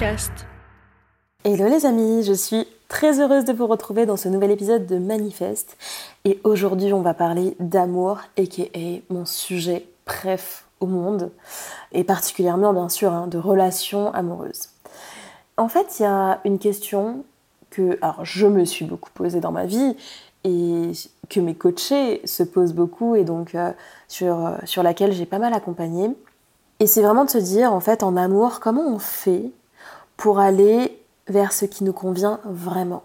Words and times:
Hello 0.00 1.66
les 1.68 1.84
amis, 1.84 2.22
je 2.22 2.32
suis 2.32 2.68
très 2.86 3.20
heureuse 3.20 3.44
de 3.44 3.52
vous 3.52 3.66
retrouver 3.66 4.06
dans 4.06 4.16
ce 4.16 4.28
nouvel 4.28 4.52
épisode 4.52 4.86
de 4.86 4.96
Manifeste. 4.96 5.76
Et 6.24 6.40
aujourd'hui, 6.44 6.92
on 6.92 7.00
va 7.00 7.14
parler 7.14 7.56
d'amour, 7.58 8.20
a.k.a. 8.38 9.12
mon 9.12 9.24
sujet 9.24 9.88
préf 10.04 10.66
au 10.78 10.86
monde, 10.86 11.32
et 11.90 12.04
particulièrement 12.04 12.72
bien 12.72 12.88
sûr 12.88 13.12
hein, 13.12 13.26
de 13.26 13.38
relations 13.38 14.14
amoureuses. 14.14 14.68
En 15.56 15.68
fait, 15.68 15.98
il 15.98 16.04
y 16.04 16.06
a 16.06 16.40
une 16.44 16.60
question 16.60 17.24
que 17.70 17.98
alors, 18.00 18.24
je 18.24 18.46
me 18.46 18.64
suis 18.64 18.84
beaucoup 18.84 19.10
posée 19.12 19.40
dans 19.40 19.52
ma 19.52 19.66
vie 19.66 19.96
et 20.44 20.92
que 21.28 21.40
mes 21.40 21.56
coachés 21.56 22.20
se 22.24 22.44
posent 22.44 22.74
beaucoup 22.74 23.16
et 23.16 23.24
donc 23.24 23.56
euh, 23.56 23.72
sur, 24.06 24.46
euh, 24.46 24.52
sur 24.64 24.84
laquelle 24.84 25.10
j'ai 25.10 25.26
pas 25.26 25.40
mal 25.40 25.54
accompagné. 25.54 26.08
Et 26.78 26.86
c'est 26.86 27.02
vraiment 27.02 27.24
de 27.24 27.30
se 27.30 27.38
dire, 27.38 27.72
en 27.72 27.80
fait, 27.80 28.04
en 28.04 28.16
amour, 28.16 28.60
comment 28.60 28.86
on 28.86 29.00
fait 29.00 29.50
pour 30.18 30.40
aller 30.40 31.02
vers 31.28 31.54
ce 31.54 31.64
qui 31.64 31.84
nous 31.84 31.94
convient 31.94 32.40
vraiment. 32.44 33.04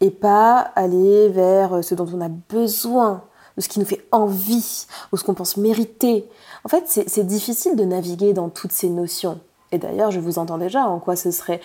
Et 0.00 0.10
pas 0.10 0.58
aller 0.76 1.28
vers 1.30 1.82
ce 1.82 1.96
dont 1.96 2.06
on 2.14 2.20
a 2.20 2.28
besoin, 2.28 3.22
de 3.56 3.62
ce 3.62 3.68
qui 3.68 3.80
nous 3.80 3.86
fait 3.86 4.04
envie, 4.12 4.86
ou 5.10 5.16
ce 5.16 5.24
qu'on 5.24 5.34
pense 5.34 5.56
mériter. 5.56 6.28
En 6.64 6.68
fait, 6.68 6.84
c'est 6.86 7.26
difficile 7.26 7.74
de 7.74 7.84
naviguer 7.84 8.32
dans 8.32 8.48
toutes 8.48 8.72
ces 8.72 8.88
notions. 8.88 9.40
Et 9.72 9.78
d'ailleurs, 9.78 10.10
je 10.10 10.20
vous 10.20 10.38
entends 10.38 10.58
déjà 10.58 10.86
en 10.86 11.00
quoi 11.00 11.16
ce 11.16 11.30
serait 11.30 11.60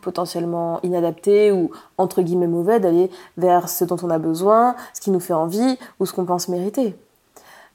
potentiellement 0.00 0.80
inadapté 0.82 1.52
ou 1.52 1.70
entre 1.98 2.22
guillemets 2.22 2.46
mauvais 2.46 2.80
d'aller 2.80 3.10
vers 3.36 3.68
ce 3.68 3.84
dont 3.84 3.98
on 4.02 4.10
a 4.10 4.18
besoin, 4.18 4.76
ce 4.94 5.00
qui 5.00 5.10
nous 5.10 5.20
fait 5.20 5.34
envie 5.34 5.78
ou 6.00 6.06
ce 6.06 6.12
qu'on 6.12 6.24
pense 6.24 6.48
mériter. 6.48 6.96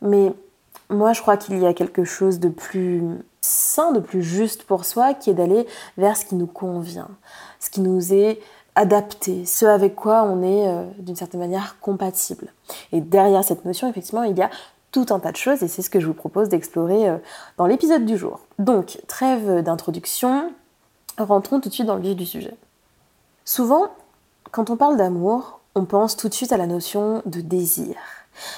Mais 0.02 0.34
moi, 0.90 1.14
je 1.14 1.22
crois 1.22 1.38
qu'il 1.38 1.60
y 1.60 1.68
a 1.68 1.74
quelque 1.74 2.04
chose 2.04 2.40
de 2.40 2.50
plus 2.50 3.04
sain, 3.42 3.92
de 3.92 4.00
plus 4.00 4.24
juste 4.24 4.64
pour 4.64 4.86
soi, 4.86 5.14
qui 5.14 5.30
est 5.30 5.34
d'aller 5.34 5.68
vers 5.98 6.18
ce 6.18 6.26
qui 6.26 6.36
nous 6.36 6.48
convient, 6.48 7.10
ce 7.60 7.70
qui 7.70 7.82
nous 7.82 8.14
est 8.14 8.40
adapté, 8.76 9.46
ce 9.46 9.66
avec 9.66 9.96
quoi 9.96 10.24
on 10.24 10.42
est 10.42 10.68
euh, 10.68 10.86
d'une 11.00 11.16
certaine 11.16 11.40
manière 11.40 11.80
compatible. 11.80 12.54
Et 12.92 13.02
derrière 13.02 13.44
cette 13.44 13.66
notion, 13.66 13.90
effectivement, 13.90 14.24
il 14.24 14.38
y 14.38 14.42
a 14.42 14.50
tout 14.92 15.06
un 15.10 15.20
tas 15.20 15.32
de 15.32 15.38
choses 15.38 15.62
et 15.64 15.68
c'est 15.68 15.82
ce 15.82 15.90
que 15.90 16.00
je 16.00 16.08
vous 16.08 16.14
propose 16.14 16.50
d'explorer 16.50 17.10
euh, 17.10 17.18
dans 17.58 17.66
l'épisode 17.66 18.06
du 18.06 18.18
jour. 18.18 18.40
Donc, 18.58 19.00
trêve 19.08 19.62
d'introduction, 19.62 20.52
rentrons 21.18 21.60
tout 21.60 21.70
de 21.70 21.74
suite 21.74 21.88
dans 21.88 21.96
le 21.96 22.02
vif 22.02 22.16
du 22.16 22.26
sujet. 22.26 22.56
Souvent, 23.46 23.88
quand 24.52 24.70
on 24.70 24.78
parle 24.78 24.98
d'amour, 24.98 25.60
on 25.76 25.86
pense 25.86 26.16
tout 26.16 26.30
de 26.30 26.34
suite 26.34 26.52
à 26.52 26.58
la 26.58 26.68
notion 26.68 27.22
de 27.26 27.42
désir 27.42 27.96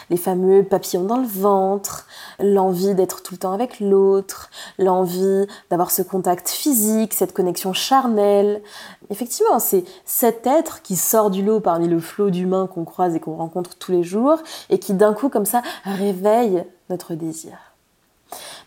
les 0.09 0.17
fameux 0.17 0.63
papillons 0.63 1.03
dans 1.03 1.17
le 1.17 1.27
ventre, 1.27 2.07
l'envie 2.39 2.95
d'être 2.95 3.21
tout 3.23 3.33
le 3.33 3.39
temps 3.39 3.53
avec 3.53 3.79
l'autre, 3.79 4.49
l'envie 4.77 5.47
d'avoir 5.69 5.91
ce 5.91 6.01
contact 6.01 6.49
physique, 6.49 7.13
cette 7.13 7.33
connexion 7.33 7.73
charnelle. 7.73 8.61
Effectivement, 9.09 9.59
c'est 9.59 9.83
cet 10.05 10.47
être 10.47 10.81
qui 10.81 10.95
sort 10.95 11.29
du 11.29 11.43
lot 11.43 11.59
parmi 11.59 11.87
le 11.87 11.99
flot 11.99 12.29
d'humains 12.29 12.67
qu'on 12.67 12.85
croise 12.85 13.15
et 13.15 13.19
qu'on 13.19 13.35
rencontre 13.35 13.75
tous 13.77 13.91
les 13.91 14.03
jours 14.03 14.37
et 14.69 14.79
qui 14.79 14.93
d'un 14.93 15.13
coup 15.13 15.29
comme 15.29 15.45
ça 15.45 15.61
réveille 15.83 16.63
notre 16.89 17.13
désir. 17.15 17.57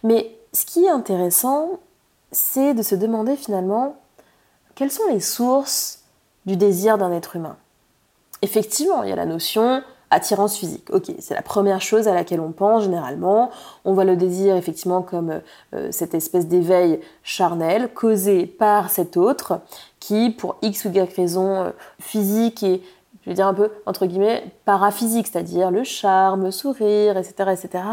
Mais 0.02 0.36
ce 0.52 0.64
qui 0.64 0.84
est 0.84 0.90
intéressant, 0.90 1.80
c'est 2.32 2.74
de 2.74 2.82
se 2.82 2.94
demander 2.94 3.36
finalement 3.36 3.96
quelles 4.74 4.90
sont 4.90 5.06
les 5.10 5.20
sources 5.20 6.00
du 6.46 6.56
désir 6.56 6.98
d'un 6.98 7.12
être 7.12 7.36
humain? 7.36 7.56
Effectivement, 8.42 9.02
il 9.02 9.08
y 9.08 9.12
a 9.12 9.16
la 9.16 9.26
notion 9.26 9.82
Attirance 10.14 10.56
physique, 10.56 10.90
ok, 10.92 11.10
c'est 11.18 11.34
la 11.34 11.42
première 11.42 11.82
chose 11.82 12.06
à 12.06 12.14
laquelle 12.14 12.38
on 12.38 12.52
pense 12.52 12.84
généralement. 12.84 13.50
On 13.84 13.94
voit 13.94 14.04
le 14.04 14.14
désir 14.14 14.54
effectivement 14.54 15.02
comme 15.02 15.40
euh, 15.74 15.88
cette 15.90 16.14
espèce 16.14 16.46
d'éveil 16.46 17.00
charnel 17.24 17.92
causé 17.92 18.46
par 18.46 18.90
cet 18.90 19.16
autre 19.16 19.58
qui, 19.98 20.30
pour 20.30 20.54
X 20.62 20.84
ou 20.84 20.90
Y 20.90 21.12
raison 21.16 21.62
euh, 21.62 21.70
physique 21.98 22.62
et 22.62 22.80
je 23.24 23.30
vais 23.30 23.34
dire 23.34 23.48
un 23.48 23.54
peu 23.54 23.72
entre 23.86 24.06
guillemets 24.06 24.44
paraphysique, 24.64 25.26
c'est-à-dire 25.26 25.72
le 25.72 25.82
charme, 25.82 26.44
le 26.44 26.52
sourire, 26.52 27.16
etc., 27.16 27.50
etc., 27.50 27.84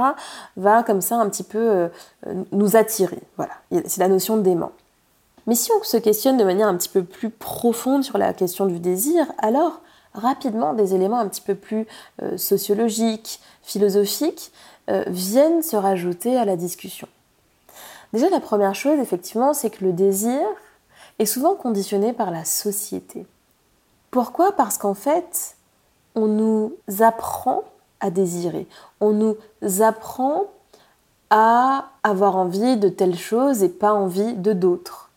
va 0.58 0.84
comme 0.84 1.02
ça 1.02 1.16
un 1.16 1.28
petit 1.28 1.44
peu 1.44 1.58
euh, 1.58 1.88
nous 2.52 2.76
attirer. 2.76 3.18
Voilà, 3.38 3.54
c'est 3.88 4.00
la 4.00 4.10
notion 4.10 4.38
d'aimant. 4.38 4.74
Mais 5.48 5.56
si 5.56 5.72
on 5.72 5.84
se 5.84 5.98
questionne 5.98 6.38
de 6.38 6.44
manière 6.44 6.68
un 6.68 6.78
petit 6.78 6.90
peu 6.90 7.04
plus 7.04 7.32
profonde 7.32 8.04
sur 8.04 8.20
la 8.20 8.32
question 8.34 8.68
du 8.68 8.78
désir, 8.78 9.26
alors 9.40 9.82
rapidement 10.14 10.74
des 10.74 10.94
éléments 10.94 11.20
un 11.20 11.28
petit 11.28 11.42
peu 11.42 11.56
plus 11.56 11.88
euh, 12.22 12.38
sociologiques, 12.38 13.40
philosophiques, 13.64 14.52
euh, 14.90 15.04
viennent 15.08 15.62
se 15.62 15.76
rajouter 15.76 16.38
à 16.38 16.46
la 16.46 16.56
discussion. 16.56 17.08
Déjà, 18.14 18.30
la 18.30 18.40
première 18.40 18.76
chose, 18.76 19.00
effectivement, 19.00 19.54
c'est 19.54 19.70
que 19.70 19.86
le 19.86 19.94
désir 19.94 20.42
est 21.20 21.26
souvent 21.26 21.56
conditionné 21.56 22.14
par 22.14 22.32
la 22.32 22.44
société. 22.46 23.26
Pourquoi? 24.10 24.52
Parce 24.52 24.78
qu'en 24.78 24.94
fait, 24.94 25.56
on 26.16 26.28
nous 26.28 26.74
apprend 27.00 27.64
à 28.02 28.10
désirer, 28.10 28.68
on 29.00 29.12
nous 29.12 29.38
apprend 29.82 30.48
à 31.30 31.92
avoir 32.04 32.36
envie 32.36 32.76
de 32.76 32.90
telle 32.90 33.18
chose 33.18 33.64
et 33.64 33.70
pas 33.70 33.94
envie 33.94 34.34
de 34.34 34.52
d'autres. 34.52 35.10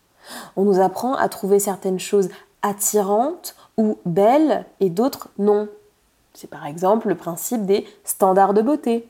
On 0.55 0.63
nous 0.63 0.79
apprend 0.79 1.15
à 1.15 1.27
trouver 1.27 1.59
certaines 1.59 1.99
choses 1.99 2.29
attirantes 2.61 3.55
ou 3.77 3.97
belles 4.05 4.65
et 4.79 4.89
d'autres 4.89 5.29
non. 5.37 5.67
C'est 6.33 6.49
par 6.49 6.65
exemple 6.65 7.07
le 7.07 7.15
principe 7.15 7.65
des 7.65 7.85
standards 8.03 8.53
de 8.53 8.61
beauté. 8.61 9.07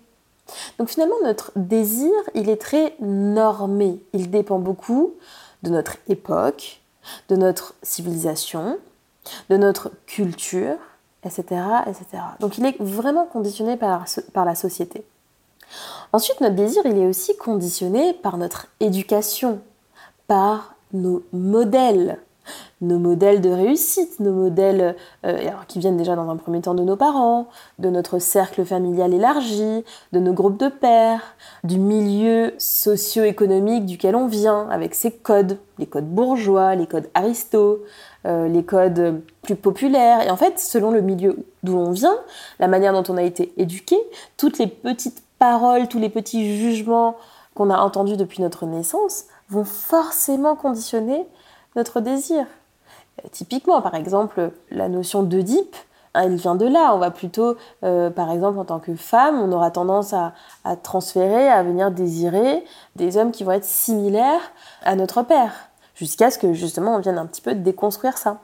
Donc 0.78 0.90
finalement, 0.90 1.16
notre 1.24 1.52
désir, 1.56 2.12
il 2.36 2.50
est 2.50 2.62
très 2.62 2.96
normé. 3.00 4.00
Il 4.14 4.30
dépend 4.30 4.60
beaucoup 4.60 5.14
de 5.64 5.70
notre 5.70 5.98
époque, 6.08 6.82
de 7.30 7.36
notre 7.36 7.74
civilisation, 7.82 8.78
de 9.50 9.58
notre 9.58 9.92
culture, 10.06 10.78
etc. 11.24 11.44
etc. 11.88 12.06
Donc 12.40 12.58
il 12.60 12.66
est 12.66 12.80
vraiment 12.80 13.26
conditionné 13.26 13.76
par, 13.76 14.06
par 14.34 14.46
la 14.46 14.54
société. 14.54 15.04
Ensuite, 16.14 16.42
notre 16.42 16.56
désir, 16.56 16.84
il 16.86 16.98
est 16.98 17.08
aussi 17.08 17.36
conditionné 17.38 18.14
par 18.14 18.38
notre 18.38 18.68
éducation, 18.80 19.60
par 20.28 20.76
nos 20.94 21.24
modèles 21.34 22.20
nos 22.82 23.00
modèles 23.00 23.42
de 23.42 23.50
réussite, 23.50 24.20
nos 24.20 24.32
modèles 24.32 24.96
euh, 25.26 25.50
qui 25.68 25.80
viennent 25.80 25.98
déjà 25.98 26.16
dans 26.16 26.30
un 26.30 26.36
premier 26.36 26.62
temps 26.62 26.74
de 26.74 26.84
nos 26.84 26.96
parents, 26.96 27.48
de 27.80 27.90
notre 27.90 28.20
cercle 28.20 28.66
familial 28.66 29.14
élargi, 29.14 29.84
de 30.12 30.20
nos 30.20 30.34
groupes 30.34 30.60
de 30.60 30.68
pères, 30.68 31.36
du 31.64 31.80
milieu 31.80 32.54
socio-économique 32.58 33.86
duquel 33.86 34.16
on 34.16 34.28
vient, 34.28 34.68
avec 34.70 34.96
ses 34.96 35.12
codes, 35.12 35.58
les 35.80 35.86
codes 35.86 36.10
bourgeois, 36.10 36.76
les 36.76 36.88
codes 36.88 37.10
aristos, 37.14 37.80
euh, 38.26 38.48
les 38.48 38.64
codes 38.64 39.22
plus 39.42 39.56
populaires. 39.56 40.22
Et 40.26 40.30
en 40.30 40.38
fait, 40.38 40.60
selon 40.60 40.92
le 40.92 41.02
milieu 41.02 41.38
d'où 41.64 41.78
on 41.78 41.92
vient, 41.92 42.18
la 42.60 42.68
manière 42.68 42.94
dont 42.94 43.04
on 43.14 43.18
a 43.18 43.24
été 43.24 43.54
éduqué, 43.58 43.98
toutes 44.38 44.58
les 44.58 44.68
petites 44.68 45.24
paroles, 45.40 45.88
tous 45.88 46.00
les 46.00 46.10
petits 46.10 46.58
jugements 46.58 47.16
qu'on 47.54 47.70
a 47.70 47.78
entendus 47.78 48.18
depuis 48.18 48.42
notre 48.42 48.66
naissance 48.66 49.26
vont 49.50 49.64
forcément 49.64 50.56
conditionner 50.56 51.26
notre 51.76 52.00
désir. 52.02 52.46
Euh, 53.24 53.28
typiquement, 53.32 53.82
par 53.82 53.96
exemple, 53.96 54.52
la 54.72 54.90
notion 54.90 55.24
d'Oedipe, 55.24 55.76
hein, 56.14 56.24
elle 56.26 56.36
vient 56.36 56.56
de 56.56 56.68
là. 56.68 56.94
On 56.94 56.98
va 56.98 57.12
plutôt, 57.12 57.56
euh, 57.84 58.10
par 58.10 58.32
exemple, 58.32 58.60
en 58.60 58.66
tant 58.66 58.80
que 58.80 58.96
femme, 58.96 59.40
on 59.40 59.52
aura 59.52 59.72
tendance 59.72 60.14
à, 60.14 60.34
transférer, 60.84 61.48
à 61.50 61.64
venir 61.64 61.92
désirer 61.92 62.64
des 62.96 63.18
hommes 63.18 63.32
qui 63.32 63.44
vont 63.44 63.52
être 63.52 63.66
similaires 63.66 64.52
à 64.84 64.96
notre 64.96 65.22
père, 65.24 65.70
jusqu'à 65.96 66.32
ce 66.32 66.38
que 66.38 66.54
justement 66.54 66.96
on 66.96 67.00
vienne 67.00 67.18
un 67.18 67.26
petit 67.26 67.42
peu 67.42 67.54
déconstruire 67.54 68.18
ça. 68.18 68.40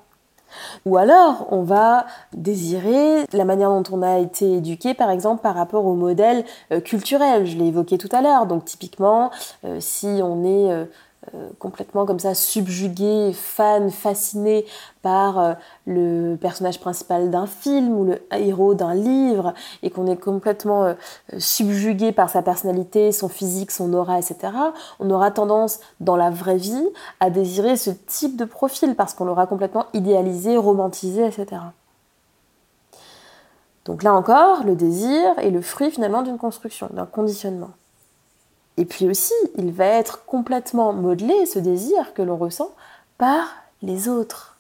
Ou 0.86 0.98
alors, 0.98 1.48
on 1.52 1.64
va 1.64 2.06
désirer 2.34 3.26
la 3.32 3.46
manière 3.46 3.70
dont 3.70 3.84
on 3.90 4.02
a 4.02 4.20
été 4.20 4.58
éduqué, 4.58 4.94
par 4.94 5.10
exemple, 5.10 5.42
par 5.42 5.56
rapport 5.56 5.86
au 5.86 5.94
modèle 5.94 6.44
euh, 6.74 6.82
culturel. 6.82 7.46
Je 7.46 7.56
l'ai 7.58 7.68
évoqué 7.68 7.98
tout 7.98 8.10
à 8.12 8.22
l'heure. 8.22 8.48
Donc, 8.48 8.66
typiquement, 8.66 9.32
si 9.80 10.20
on 10.22 10.44
est 10.44 10.88
euh, 11.36 11.50
complètement 11.60 12.08
comme 12.08 12.18
ça 12.18 12.34
subjugué, 12.34 13.32
fan, 13.32 13.92
fasciné 13.92 14.66
par 15.04 15.38
euh, 15.40 15.54
le 15.86 16.36
personnage 16.36 16.80
principal 16.80 17.30
d'un 17.30 17.46
film 17.46 17.96
ou 17.96 18.06
le 18.06 18.24
héros 18.32 18.74
d'un 18.74 18.96
livre 18.96 19.54
et 19.84 19.92
qu'on 19.92 20.08
est 20.08 20.18
complètement 20.18 20.84
euh, 20.84 20.94
subjugué 21.38 22.12
par 22.12 22.32
sa 22.32 22.42
personnalité, 22.42 23.12
son 23.12 23.30
physique, 23.30 23.70
son 23.70 23.94
aura, 23.94 24.18
etc., 24.18 24.52
on 25.00 25.12
aura 25.12 25.30
tendance 25.30 25.80
dans 26.00 26.16
la 26.16 26.32
vraie 26.32 26.58
vie 26.58 26.88
à 27.20 27.30
désirer 27.30 27.78
ce 27.78 27.92
type 27.92 28.36
de 28.36 28.46
profil 28.46 28.96
parce 28.96 29.14
qu'on 29.14 29.26
l'aura 29.26 29.46
complètement 29.46 29.86
idéalisé, 29.94 30.58
romantisé, 30.58 31.24
etc. 31.28 31.62
Donc 33.86 34.02
là 34.02 34.16
encore, 34.16 34.64
le 34.64 34.76
désir 34.76 35.38
est 35.38 35.52
le 35.52 35.62
fruit 35.62 35.92
finalement 35.92 36.24
d'une 36.24 36.40
construction, 36.40 36.90
d'un 36.92 37.06
conditionnement. 37.06 37.70
Et 38.78 38.86
puis 38.86 39.08
aussi, 39.08 39.34
il 39.58 39.72
va 39.72 39.86
être 39.86 40.26
complètement 40.26 40.94
modelé, 40.94 41.46
ce 41.46 41.60
désir 41.60 42.14
que 42.14 42.22
l'on 42.22 42.38
ressent, 42.38 42.72
par 43.18 43.48
les 43.82 44.08
autres. 44.08 44.58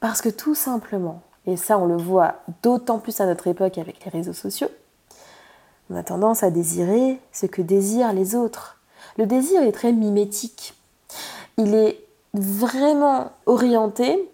Parce 0.00 0.22
que 0.22 0.28
tout 0.28 0.54
simplement, 0.54 1.22
et 1.46 1.56
ça 1.56 1.78
on 1.78 1.86
le 1.86 1.96
voit 1.96 2.36
d'autant 2.62 2.98
plus 2.98 3.20
à 3.20 3.26
notre 3.26 3.46
époque 3.46 3.78
avec 3.78 4.04
les 4.04 4.10
réseaux 4.10 4.32
sociaux, 4.32 4.70
on 5.90 5.96
a 5.96 6.02
tendance 6.02 6.42
à 6.42 6.50
désirer 6.50 7.20
ce 7.32 7.46
que 7.46 7.62
désirent 7.62 8.12
les 8.12 8.34
autres. 8.34 8.78
Le 9.18 9.26
désir 9.26 9.62
est 9.62 9.72
très 9.72 9.92
mimétique. 9.92 10.74
Il 11.58 11.74
est 11.74 12.02
vraiment 12.32 13.32
orienté 13.46 14.31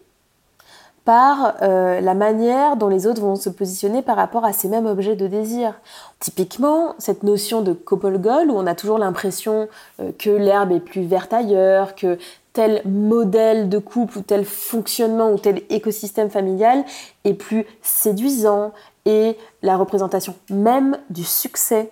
par 1.09 1.55
euh, 1.63 2.03
la 2.03 2.13
manière 2.13 2.77
dont 2.77 2.89
les 2.89 3.07
autres 3.07 3.23
vont 3.23 3.35
se 3.35 3.49
positionner 3.49 4.03
par 4.03 4.15
rapport 4.15 4.45
à 4.45 4.53
ces 4.53 4.69
mêmes 4.69 4.85
objets 4.85 5.17
de 5.17 5.27
désir. 5.27 5.73
Typiquement, 6.21 6.95
cette 6.99 7.23
notion 7.23 7.63
de 7.63 7.73
couple 7.73 8.19
goal, 8.19 8.51
où 8.51 8.55
on 8.55 8.67
a 8.67 8.75
toujours 8.75 8.99
l'impression 8.99 9.71
euh, 10.03 10.13
que 10.19 10.29
l'herbe 10.29 10.71
est 10.71 10.81
plus 10.81 11.07
verte 11.07 11.33
ailleurs, 11.33 11.95
que 11.95 12.19
tel 12.53 12.83
modèle 12.85 13.71
de 13.71 13.79
couple 13.79 14.19
ou 14.19 14.21
tel 14.21 14.45
fonctionnement 14.45 15.33
ou 15.33 15.39
tel 15.39 15.63
écosystème 15.71 16.29
familial 16.29 16.85
est 17.25 17.33
plus 17.33 17.65
séduisant 17.81 18.75
et 19.07 19.39
la 19.63 19.79
représentation 19.79 20.35
même 20.51 20.99
du 21.09 21.25
succès, 21.25 21.91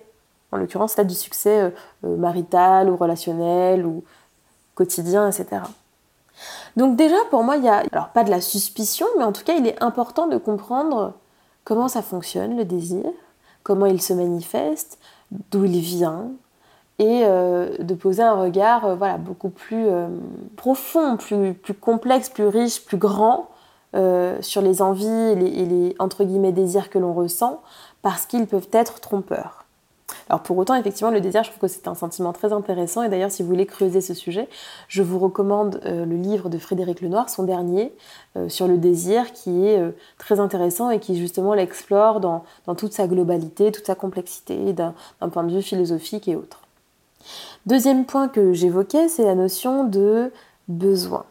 en 0.51 0.57
l'occurrence 0.57 0.95
là 0.95 1.03
du 1.03 1.15
succès 1.15 1.73
euh, 2.03 2.17
marital 2.17 2.87
ou 2.87 2.95
relationnel 2.95 3.83
ou 3.83 4.03
quotidien, 4.75 5.27
etc. 5.27 5.63
Donc 6.75 6.95
déjà, 6.95 7.17
pour 7.29 7.43
moi, 7.43 7.57
il 7.57 7.63
y 7.63 7.69
a, 7.69 7.83
alors 7.91 8.09
pas 8.09 8.23
de 8.23 8.29
la 8.29 8.41
suspicion, 8.41 9.07
mais 9.17 9.23
en 9.23 9.31
tout 9.31 9.43
cas, 9.43 9.55
il 9.55 9.67
est 9.67 9.81
important 9.81 10.27
de 10.27 10.37
comprendre 10.37 11.13
comment 11.63 11.87
ça 11.87 12.01
fonctionne, 12.01 12.55
le 12.55 12.65
désir, 12.65 13.05
comment 13.63 13.85
il 13.85 14.01
se 14.01 14.13
manifeste, 14.13 14.99
d'où 15.51 15.65
il 15.65 15.79
vient, 15.79 16.29
et 16.99 17.23
euh, 17.25 17.77
de 17.79 17.93
poser 17.93 18.23
un 18.23 18.35
regard 18.35 18.85
euh, 18.85 18.95
voilà, 18.95 19.17
beaucoup 19.17 19.49
plus 19.49 19.87
euh, 19.87 20.07
profond, 20.55 21.17
plus, 21.17 21.55
complexe, 21.79 22.29
plus 22.29 22.47
riche, 22.47 22.83
plus 22.85 22.97
grand 22.97 23.49
sur 24.41 24.61
les 24.61 24.83
envies 24.83 25.07
et 25.07 25.33
les, 25.33 25.47
et 25.47 25.65
les, 25.65 25.95
entre 25.97 26.23
guillemets 26.23 26.51
désirs 26.51 26.91
que 26.91 26.99
l'on 26.99 27.15
ressent, 27.15 27.63
parce 28.03 28.27
qu'ils 28.27 28.45
peuvent 28.45 28.67
être 28.71 28.99
trompeurs. 28.99 29.65
Alors 30.29 30.41
pour 30.43 30.57
autant, 30.57 30.75
effectivement, 30.75 31.11
le 31.11 31.21
désir, 31.21 31.43
je 31.43 31.49
trouve 31.49 31.61
que 31.61 31.67
c'est 31.67 31.87
un 31.87 31.95
sentiment 31.95 32.33
très 32.33 32.51
intéressant. 32.51 33.03
Et 33.03 33.09
d'ailleurs, 33.09 33.31
si 33.31 33.43
vous 33.43 33.49
voulez 33.49 33.65
creuser 33.65 34.01
ce 34.01 34.13
sujet, 34.13 34.49
je 34.87 35.01
vous 35.01 35.19
recommande 35.19 35.79
euh, 35.85 36.05
le 36.05 36.15
livre 36.15 36.49
de 36.49 36.57
Frédéric 36.57 37.01
Lenoir, 37.01 37.29
son 37.29 37.43
dernier, 37.43 37.93
euh, 38.35 38.49
sur 38.49 38.67
le 38.67 38.77
désir, 38.77 39.31
qui 39.31 39.67
est 39.67 39.79
euh, 39.79 39.91
très 40.17 40.39
intéressant 40.39 40.89
et 40.89 40.99
qui 40.99 41.17
justement 41.17 41.53
l'explore 41.53 42.19
dans, 42.19 42.43
toute 42.75 42.93
sa 42.93 43.07
globalité, 43.07 43.71
toute 43.71 43.85
sa 43.85 43.95
complexité, 43.95 44.73
d'un 44.73 44.93
point 45.31 45.43
de 45.43 45.53
vue 45.53 45.61
philosophique 45.61 46.27
et 46.27 46.35
autre. 46.35 46.61
Deuxième 47.65 48.05
point 48.05 48.27
que 48.27 48.53
j'évoquais, 48.53 49.07
c'est 49.07 49.23
la 49.23 49.35
notion 49.35 49.83
de 49.85 50.31
besoin. 50.67 51.25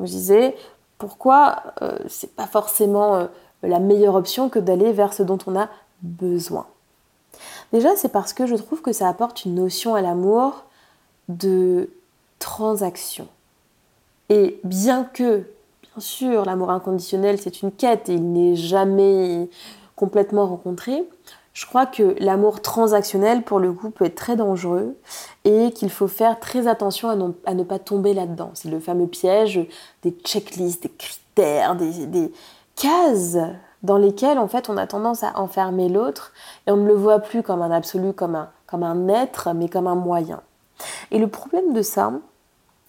je 0.00 0.06
disais, 0.06 0.56
pourquoi 0.98 1.62
c'est 2.08 2.34
pas 2.34 2.46
forcément 2.46 3.28
la 3.62 3.78
meilleure 3.78 4.14
option 4.14 4.48
que 4.48 4.58
d'aller 4.58 4.92
vers 4.92 5.12
ce 5.12 5.22
dont 5.22 5.38
on 5.46 5.56
a 5.56 5.68
besoin? 6.02 6.66
Déjà, 7.72 7.96
c'est 7.96 8.10
parce 8.10 8.32
que 8.32 8.46
je 8.46 8.54
trouve 8.54 8.82
que 8.82 8.92
ça 8.92 9.08
apporte 9.08 9.44
une 9.44 9.54
notion 9.54 9.94
à 9.94 10.00
l'amour 10.00 10.64
de 11.28 11.90
transaction. 12.38 13.28
Et 14.28 14.60
bien 14.64 15.04
que, 15.04 15.38
bien 15.82 16.00
sûr, 16.00 16.44
l'amour 16.44 16.70
inconditionnel, 16.70 17.40
c'est 17.40 17.62
une 17.62 17.72
quête 17.72 18.08
et 18.08 18.14
il 18.14 18.32
n'est 18.32 18.56
jamais 18.56 19.48
complètement 19.96 20.46
rencontré, 20.46 21.04
je 21.56 21.64
crois 21.64 21.86
que 21.86 22.14
l'amour 22.18 22.60
transactionnel, 22.60 23.42
pour 23.42 23.58
le 23.60 23.72
coup, 23.72 23.88
peut 23.88 24.04
être 24.04 24.14
très 24.14 24.36
dangereux 24.36 24.94
et 25.44 25.72
qu'il 25.72 25.88
faut 25.88 26.06
faire 26.06 26.38
très 26.38 26.66
attention 26.66 27.08
à, 27.46 27.54
ne 27.54 27.62
pas 27.62 27.78
tomber 27.78 28.12
là-dedans. 28.12 28.50
C'est 28.52 28.68
le 28.68 28.78
fameux 28.78 29.06
piège 29.06 29.66
des 30.02 30.10
checklists, 30.10 30.82
des 30.82 30.90
critères, 30.90 31.74
des, 31.74 32.04
des 32.04 32.30
cases 32.74 33.38
dans 33.82 33.98
lesquelles 33.98 34.38
en 34.38 34.48
fait 34.48 34.68
on 34.68 34.76
a 34.76 34.86
tendance 34.86 35.22
à 35.22 35.38
enfermer 35.38 35.88
l'autre 35.88 36.32
et 36.66 36.70
on 36.70 36.76
ne 36.76 36.86
le 36.86 36.94
voit 36.94 37.20
plus 37.20 37.42
comme 37.42 37.62
un 37.62 37.70
absolu, 37.70 38.12
comme 38.12 38.34
un, 38.34 38.48
comme 38.66 38.82
un 38.82 39.08
être, 39.08 39.52
mais 39.54 39.68
comme 39.68 39.86
un 39.86 39.94
moyen. 39.94 40.40
Et 41.10 41.18
le 41.18 41.28
problème 41.28 41.72
de 41.72 41.82
ça, 41.82 42.12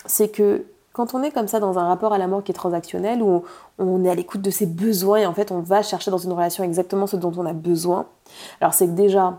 c'est 0.06 0.30
que 0.30 0.66
quand 0.94 1.14
on 1.14 1.22
est 1.22 1.32
comme 1.32 1.48
ça 1.48 1.60
dans 1.60 1.78
un 1.78 1.88
rapport 1.88 2.14
à 2.14 2.18
la 2.18 2.26
mort 2.26 2.44
qui 2.44 2.52
est 2.52 2.56
transactionnel, 2.56 3.22
où 3.22 3.44
on 3.78 4.04
est 4.04 4.10
à 4.10 4.16
l'écoute 4.16 4.42
de 4.42 4.50
ses 4.50 4.66
besoins 4.66 5.18
et 5.18 5.26
en 5.28 5.34
fait 5.34 5.52
on 5.52 5.60
va 5.60 5.84
chercher 5.84 6.10
dans 6.10 6.18
une 6.18 6.34
relation 6.34 6.64
exactement 6.64 7.06
ce 7.06 7.16
dont 7.16 7.32
on 7.38 7.46
a 7.46 7.54
besoin, 7.54 8.08
alors 8.62 8.74
c'est 8.74 8.88
que 8.88 8.94
déjà, 8.94 9.38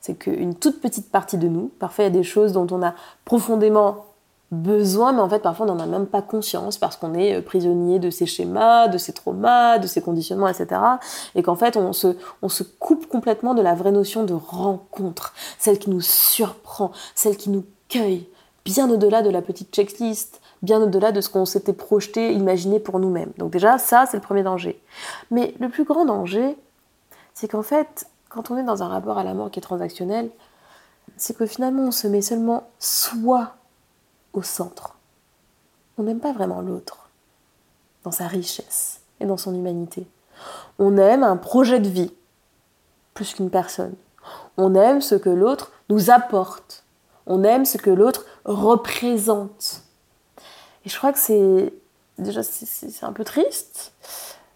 c'est 0.00 0.14
qu'une 0.14 0.54
toute 0.54 0.80
petite 0.80 1.10
partie 1.10 1.36
de 1.36 1.46
nous, 1.48 1.70
parfois 1.78 2.04
il 2.04 2.06
y 2.06 2.10
a 2.10 2.18
des 2.18 2.22
choses 2.22 2.52
dont 2.52 2.66
on 2.70 2.82
a 2.82 2.94
profondément 3.26 4.06
besoin, 4.62 5.12
mais 5.12 5.20
en 5.20 5.28
fait 5.28 5.40
parfois 5.40 5.66
on 5.66 5.74
n'en 5.74 5.82
a 5.82 5.86
même 5.86 6.06
pas 6.06 6.22
conscience 6.22 6.78
parce 6.78 6.96
qu'on 6.96 7.14
est 7.14 7.36
euh, 7.36 7.42
prisonnier 7.42 7.98
de 7.98 8.10
ces 8.10 8.26
schémas, 8.26 8.88
de 8.88 8.98
ces 8.98 9.12
traumas, 9.12 9.78
de 9.78 9.86
ces 9.86 10.00
conditionnements, 10.00 10.48
etc. 10.48 10.80
Et 11.34 11.42
qu'en 11.42 11.54
fait 11.54 11.76
on 11.76 11.92
se, 11.92 12.16
on 12.42 12.48
se 12.48 12.62
coupe 12.62 13.06
complètement 13.06 13.54
de 13.54 13.62
la 13.62 13.74
vraie 13.74 13.92
notion 13.92 14.24
de 14.24 14.34
rencontre, 14.34 15.34
celle 15.58 15.78
qui 15.78 15.90
nous 15.90 16.00
surprend, 16.00 16.92
celle 17.14 17.36
qui 17.36 17.50
nous 17.50 17.64
cueille, 17.88 18.26
bien 18.64 18.90
au-delà 18.90 19.22
de 19.22 19.30
la 19.30 19.42
petite 19.42 19.74
checklist, 19.74 20.40
bien 20.62 20.80
au-delà 20.80 21.12
de 21.12 21.20
ce 21.20 21.28
qu'on 21.28 21.44
s'était 21.44 21.72
projeté, 21.72 22.32
imaginé 22.32 22.80
pour 22.80 22.98
nous-mêmes. 22.98 23.32
Donc 23.38 23.52
déjà 23.52 23.78
ça 23.78 24.06
c'est 24.06 24.16
le 24.16 24.22
premier 24.22 24.42
danger. 24.42 24.80
Mais 25.30 25.54
le 25.60 25.68
plus 25.68 25.84
grand 25.84 26.04
danger, 26.04 26.56
c'est 27.34 27.48
qu'en 27.48 27.62
fait 27.62 28.06
quand 28.28 28.50
on 28.50 28.56
est 28.56 28.64
dans 28.64 28.82
un 28.82 28.88
rapport 28.88 29.18
à 29.18 29.24
la 29.24 29.34
mort 29.34 29.50
qui 29.50 29.60
est 29.60 29.62
transactionnel, 29.62 30.30
c'est 31.16 31.36
que 31.36 31.46
finalement 31.46 31.84
on 31.84 31.90
se 31.92 32.08
met 32.08 32.22
seulement 32.22 32.68
soi 32.78 33.54
au 34.34 34.42
centre. 34.42 34.96
On 35.96 36.02
n'aime 36.02 36.20
pas 36.20 36.32
vraiment 36.32 36.60
l'autre, 36.60 37.08
dans 38.02 38.10
sa 38.10 38.26
richesse 38.26 39.00
et 39.20 39.26
dans 39.26 39.36
son 39.36 39.54
humanité. 39.54 40.06
On 40.78 40.96
aime 40.96 41.22
un 41.22 41.36
projet 41.36 41.80
de 41.80 41.88
vie, 41.88 42.12
plus 43.14 43.32
qu'une 43.34 43.50
personne. 43.50 43.94
On 44.56 44.74
aime 44.74 45.00
ce 45.00 45.14
que 45.14 45.30
l'autre 45.30 45.72
nous 45.88 46.10
apporte. 46.10 46.84
On 47.26 47.42
aime 47.44 47.64
ce 47.64 47.78
que 47.78 47.90
l'autre 47.90 48.24
représente. 48.44 49.82
Et 50.84 50.88
je 50.88 50.96
crois 50.98 51.12
que 51.12 51.18
c'est 51.18 51.72
déjà 52.18 52.42
c'est 52.42 53.04
un 53.04 53.12
peu 53.12 53.24
triste, 53.24 53.92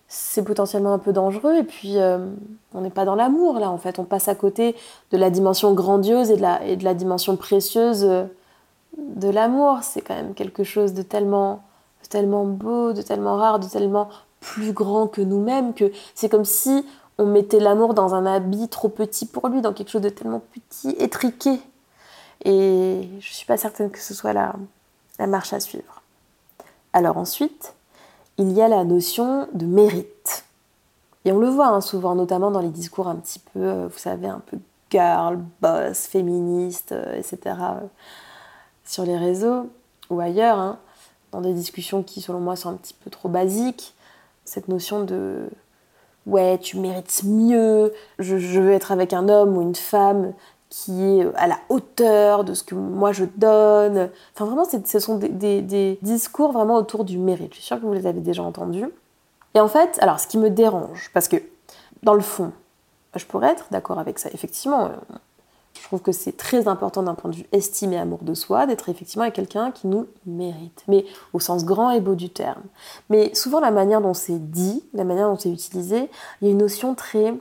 c'est 0.07 0.43
potentiellement 0.43 0.93
un 0.93 0.99
peu 0.99 1.12
dangereux, 1.12 1.57
et 1.57 1.64
puis 1.64 1.99
euh, 1.99 2.19
on 2.75 2.81
n'est 2.81 2.91
pas 2.91 3.05
dans 3.05 3.14
l'amour 3.14 3.59
là 3.59 3.71
en 3.71 3.79
fait, 3.79 3.99
on 3.99 4.05
passe 4.05 4.29
à 4.29 4.35
côté 4.35 4.76
de 5.11 5.17
la 5.17 5.31
dimension 5.31 5.75
grandiose 5.75 6.31
et 6.31 6.37
de 6.37 6.85
la, 6.85 6.95
dimension 6.95 7.37
précieuse 7.37 8.05
euh, 8.05 8.25
de 8.99 9.28
l'amour, 9.28 9.78
c'est 9.83 10.00
quand 10.00 10.14
même 10.14 10.35
quelque 10.35 10.64
chose 10.64 10.93
de 10.93 11.02
tellement, 11.02 11.62
beau, 12.45 12.93
de 12.93 13.02
tellement 13.02 13.37
rare, 13.37 13.59
de 13.59 13.67
tellement 13.67 14.09
plus 14.40 14.73
grand 14.73 15.07
que 15.07 15.21
nous-mêmes, 15.21 15.75
que 15.75 15.93
c'est 16.14 16.28
comme 16.28 16.45
si 16.45 16.85
on 17.17 17.26
mettait 17.26 17.61
l'amour 17.61 17.95
dans 17.95 18.14
un 18.14 18.26
habit 18.26 18.69
trop 18.69 18.88
petit 18.88 19.26
pour 19.26 19.49
lui, 19.49 19.61
dans 19.61 19.73
quelque 19.73 19.90
chose 19.90 20.02
de 20.02 20.09
tellement 20.09 20.40
petit, 20.52 20.90
étriqué. 20.99 21.61
Et 22.45 23.09
je 23.21 23.28
ne 23.28 23.35
suis 23.35 23.47
pas 23.47 23.57
certaine 23.57 23.90
que 23.90 23.99
ce 23.99 24.14
soit 24.14 24.33
la, 24.33 24.55
la 25.19 25.26
marche 25.26 25.52
à 25.52 25.61
suivre. 25.61 26.02
Alors 26.93 27.17
ensuite, 27.17 27.75
il 28.37 28.52
y 28.52 28.62
a 28.62 28.69
la 28.69 28.85
notion 28.85 29.49
de 29.52 29.67
mérite. 29.67 30.45
Et 31.25 31.33
on 31.33 31.38
le 31.38 31.49
voit 31.49 31.69
hein, 31.69 31.81
souvent, 31.81 32.14
notamment 32.14 32.50
dans 32.50 32.61
les 32.61 32.71
discours 32.71 33.09
un 33.09 33.17
petit 33.17 33.40
peu, 33.40 33.61
euh, 33.61 33.88
vous 33.88 33.99
savez, 33.99 34.28
un 34.28 34.40
peu 34.47 34.59
girl, 34.90 35.40
boss, 35.61 36.07
féministe, 36.07 36.93
euh, 36.93 37.17
etc 37.17 37.57
sur 38.88 39.04
les 39.04 39.16
réseaux 39.16 39.68
ou 40.11 40.18
ailleurs, 40.18 40.59
hein, 40.59 40.78
dans 41.30 41.42
des 41.42 41.52
discussions 41.52 42.02
qui, 42.02 42.23
selon 42.23 42.40
moi, 42.40 42.57
sont 42.57 42.71
un 42.71 42.75
petit 42.75 42.95
peu 42.95 43.11
trop 43.11 43.28
basiques, 43.28 43.95
cette 44.45 44.68
notion 44.68 45.04
de 45.04 45.50
ouais, 46.26 46.59
tu 46.59 46.78
mérites 46.78 47.23
mieux, 47.25 47.92
je, 48.18 48.35
veux 48.35 48.73
être 48.73 48.90
avec 48.90 49.12
un 49.12 49.28
homme 49.28 49.57
ou 49.57 49.62
une 49.62 49.75
femme 49.75 50.33
qui 50.71 51.02
est 51.02 51.26
à 51.37 51.47
la 51.47 51.59
hauteur 51.68 52.45
de 52.45 52.54
ce 52.54 52.62
que 52.62 52.75
moi 52.75 53.12
je 53.12 53.25
donne. 53.37 54.11
Enfin, 54.35 54.47
vraiment, 54.47 54.64
ce 54.64 54.99
sont 54.99 55.16
des, 55.16 55.62
des, 55.62 55.99
discours 56.02 56.52
vraiment 56.52 56.76
autour 56.76 57.04
du 57.04 57.18
mérite. 57.18 57.52
Je 57.52 57.59
suis 57.59 57.66
sûre 57.66 57.80
que 57.80 57.87
vous 57.87 57.95
les 57.95 58.07
avez 58.07 58.21
déjà 58.21 58.42
entendus. 58.42 58.88
Et 59.54 59.61
en 59.61 59.68
fait, 59.68 59.99
alors, 60.00 60.21
ce 60.21 60.26
qui 60.26 60.38
me 60.38 60.50
dérange, 60.50 61.11
parce 61.12 61.28
que 61.28 61.37
dans 62.02 62.14
le 62.14 62.21
fond, 62.21 62.52
je 63.16 63.25
pourrais 63.25 63.49
être 63.49 63.66
d'accord 63.71 63.99
avec 63.99 64.18
ça, 64.18 64.30
effectivement, 64.33 64.90
Je 65.80 65.87
trouve 65.87 66.00
que 66.00 66.12
c'est 66.12 66.37
très 66.37 66.68
important 66.68 67.02
d'un 67.02 67.14
point 67.14 67.30
de 67.30 67.37
vue 67.37 67.47
estime 67.52 67.92
et 67.92 67.99
amour 67.99 68.20
de 68.23 68.35
soi 68.35 68.66
d'être 68.66 68.88
effectivement 68.88 69.23
avec 69.23 69.35
quelqu'un 69.35 69.70
qui 69.70 69.87
nous 69.87 70.06
mérite, 70.26 70.85
mais 70.88 71.04
au 71.32 71.40
sens 71.40 71.64
grand 71.64 71.90
et 71.90 72.00
beau 72.00 72.14
du 72.14 72.30
terme. 72.30 72.62
Mais 73.11 73.35
souvent 73.35 73.61
la 73.61 73.70
manière 73.70 74.00
dont 74.00 74.14
c'est 74.14 74.50
dit, 74.50 74.82
la 74.92 75.04
manière 75.04 75.28
dont 75.28 75.38
c'est 75.38 75.50
utilisé, 75.50 76.11
il 76.40 76.47
y 76.47 76.49
a 76.49 76.52
une 76.52 76.58
notion 76.58 76.94
très 76.94 77.35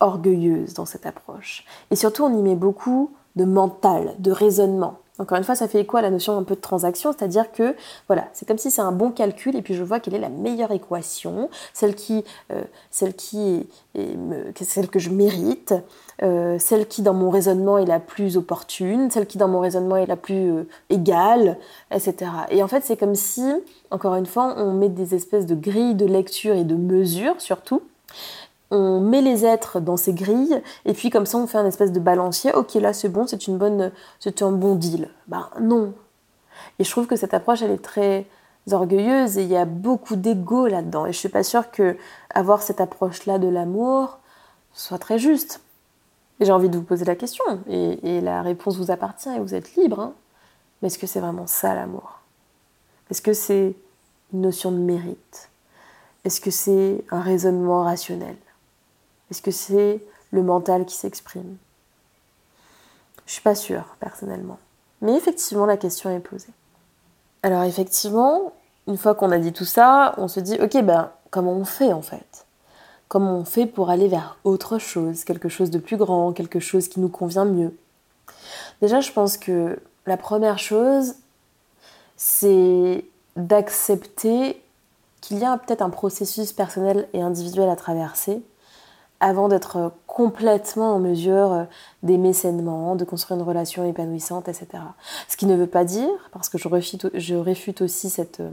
orgueilleuse 0.00 0.74
dans 0.74 0.86
cette 0.86 1.06
approche. 1.06 1.64
Et 1.90 1.96
surtout 1.96 2.24
on 2.24 2.36
y 2.36 2.42
met 2.42 2.56
beaucoup 2.56 3.12
de 3.36 3.44
mental, 3.44 4.14
de 4.18 4.32
raisonnement. 4.32 4.98
Encore 5.20 5.36
une 5.36 5.44
fois, 5.44 5.54
ça 5.54 5.68
fait 5.68 5.80
écho 5.80 5.98
à 5.98 6.02
la 6.02 6.08
notion 6.08 6.38
un 6.38 6.42
peu 6.44 6.54
de 6.54 6.62
transaction, 6.62 7.12
c'est-à-dire 7.12 7.52
que 7.52 7.76
voilà, 8.06 8.28
c'est 8.32 8.48
comme 8.48 8.56
si 8.56 8.70
c'est 8.70 8.80
un 8.80 8.90
bon 8.90 9.10
calcul 9.10 9.54
et 9.54 9.60
puis 9.60 9.74
je 9.74 9.84
vois 9.84 10.00
quelle 10.00 10.14
est 10.14 10.20
la 10.20 10.30
meilleure 10.30 10.72
équation, 10.72 11.50
celle 11.74 11.94
qui, 11.94 12.24
euh, 12.50 12.64
celle 12.90 13.14
qui 13.14 13.68
est, 13.94 14.64
celle 14.64 14.88
que 14.88 14.98
je 14.98 15.10
mérite, 15.10 15.74
euh, 16.22 16.58
celle 16.58 16.86
qui 16.86 17.02
dans 17.02 17.14
mon 17.14 17.30
raisonnement 17.30 17.78
est 17.78 17.86
la 17.86 18.00
plus 18.00 18.36
opportune, 18.36 19.10
celle 19.10 19.26
qui 19.26 19.38
dans 19.38 19.48
mon 19.48 19.60
raisonnement 19.60 19.96
est 19.96 20.06
la 20.06 20.16
plus 20.16 20.52
euh, 20.52 20.68
égale, 20.90 21.58
etc. 21.90 22.30
Et 22.50 22.62
en 22.62 22.68
fait, 22.68 22.84
c'est 22.84 22.96
comme 22.96 23.14
si, 23.14 23.44
encore 23.90 24.14
une 24.16 24.26
fois, 24.26 24.54
on 24.58 24.72
met 24.72 24.88
des 24.88 25.14
espèces 25.14 25.46
de 25.46 25.54
grilles 25.54 25.94
de 25.94 26.06
lecture 26.06 26.54
et 26.54 26.64
de 26.64 26.74
mesure 26.74 27.40
surtout 27.40 27.82
on 28.70 29.00
met 29.00 29.20
les 29.20 29.44
êtres 29.44 29.80
dans 29.80 29.96
ces 29.96 30.12
grilles 30.12 30.62
et 30.84 30.92
puis 30.92 31.10
comme 31.10 31.26
ça 31.26 31.38
on 31.38 31.46
fait 31.46 31.58
un 31.58 31.66
espèce 31.66 31.92
de 31.92 32.00
balancier. 32.00 32.52
Ok 32.54 32.74
là 32.74 32.92
c'est 32.92 33.08
bon, 33.08 33.26
c'est 33.26 33.46
une 33.46 33.58
bonne, 33.58 33.90
c'est 34.20 34.42
un 34.42 34.52
bon 34.52 34.76
deal. 34.76 35.10
Ben 35.26 35.48
non. 35.60 35.92
Et 36.78 36.84
je 36.84 36.90
trouve 36.90 37.06
que 37.06 37.16
cette 37.16 37.34
approche 37.34 37.62
elle 37.62 37.72
est 37.72 37.82
très 37.82 38.26
orgueilleuse 38.70 39.38
et 39.38 39.42
il 39.42 39.48
y 39.48 39.56
a 39.56 39.64
beaucoup 39.64 40.16
d'ego 40.16 40.66
là-dedans. 40.66 41.06
Et 41.06 41.12
je 41.12 41.18
suis 41.18 41.28
pas 41.28 41.42
sûre 41.42 41.70
que 41.70 41.96
avoir 42.32 42.62
cette 42.62 42.80
approche-là 42.80 43.38
de 43.38 43.48
l'amour 43.48 44.18
soit 44.72 44.98
très 44.98 45.18
juste. 45.18 45.60
Et 46.40 46.46
j'ai 46.46 46.52
envie 46.52 46.70
de 46.70 46.76
vous 46.76 46.84
poser 46.84 47.04
la 47.04 47.16
question 47.16 47.44
et, 47.68 48.20
la 48.22 48.42
réponse 48.42 48.76
vous 48.76 48.90
appartient 48.90 49.28
et 49.28 49.38
vous 49.38 49.54
êtes 49.54 49.76
libre. 49.76 50.00
Hein. 50.00 50.14
Mais 50.80 50.86
est-ce 50.86 50.98
que 50.98 51.06
c'est 51.06 51.20
vraiment 51.20 51.46
ça 51.46 51.74
l'amour? 51.74 52.20
Est-ce 53.10 53.20
que 53.20 53.34
c'est 53.34 53.76
une 54.32 54.40
notion 54.40 54.72
de 54.72 54.78
mérite? 54.78 55.50
Est-ce 56.24 56.40
que 56.40 56.50
c'est 56.50 57.04
un 57.10 57.20
raisonnement 57.20 57.84
rationnel? 57.84 58.36
Est-ce 59.30 59.42
que 59.42 59.50
c'est 59.50 60.02
le 60.32 60.42
mental 60.42 60.86
qui 60.86 60.94
s'exprime? 60.94 61.56
Je 63.26 63.32
suis 63.32 63.42
pas 63.42 63.54
sûre, 63.54 63.96
personnellement. 64.00 64.58
Mais 65.02 65.14
effectivement, 65.14 65.66
la 65.66 65.76
question 65.76 66.10
est 66.10 66.20
posée. 66.20 66.52
Alors 67.42 67.62
effectivement, 67.64 68.52
une 68.86 68.96
fois 68.96 69.14
qu'on 69.14 69.30
a 69.30 69.38
dit 69.38 69.52
tout 69.52 69.64
ça, 69.64 70.14
on 70.16 70.28
se 70.28 70.40
dit, 70.40 70.58
ok, 70.60 70.82
ben 70.82 71.10
comment 71.30 71.52
on 71.52 71.64
fait 71.64 71.92
en 71.92 72.02
fait? 72.02 72.46
Comment 73.10 73.38
on 73.38 73.44
fait 73.44 73.66
pour 73.66 73.90
aller 73.90 74.06
vers 74.06 74.38
autre 74.44 74.78
chose, 74.78 75.24
quelque 75.24 75.48
chose 75.48 75.70
de 75.70 75.80
plus 75.80 75.96
grand, 75.96 76.32
quelque 76.32 76.60
chose 76.60 76.86
qui 76.86 77.00
nous 77.00 77.08
convient 77.08 77.44
mieux. 77.44 77.76
Déjà, 78.80 79.00
je 79.00 79.10
pense 79.10 79.36
que 79.36 79.80
la 80.06 80.16
première 80.16 80.60
chose, 80.60 81.16
c'est 82.16 83.04
d'accepter 83.34 84.62
qu'il 85.20 85.38
y 85.40 85.44
a 85.44 85.58
peut-être 85.58 85.82
un 85.82 85.90
processus 85.90 86.52
personnel 86.52 87.08
et 87.12 87.20
individuel 87.20 87.68
à 87.68 87.74
traverser 87.74 88.42
avant 89.20 89.48
d'être 89.48 89.92
complètement 90.06 90.94
en 90.94 90.98
mesure 90.98 91.52
euh, 91.52 91.64
d'aimer 92.02 92.32
sainement, 92.32 92.96
de 92.96 93.04
construire 93.04 93.38
une 93.38 93.46
relation 93.46 93.84
épanouissante, 93.84 94.48
etc. 94.48 94.68
Ce 95.28 95.36
qui 95.36 95.46
ne 95.46 95.54
veut 95.54 95.66
pas 95.66 95.84
dire, 95.84 96.08
parce 96.32 96.48
que 96.48 96.58
je 96.58 96.68
réfute, 97.36 97.82
aussi 97.82 98.12
euh, 98.40 98.50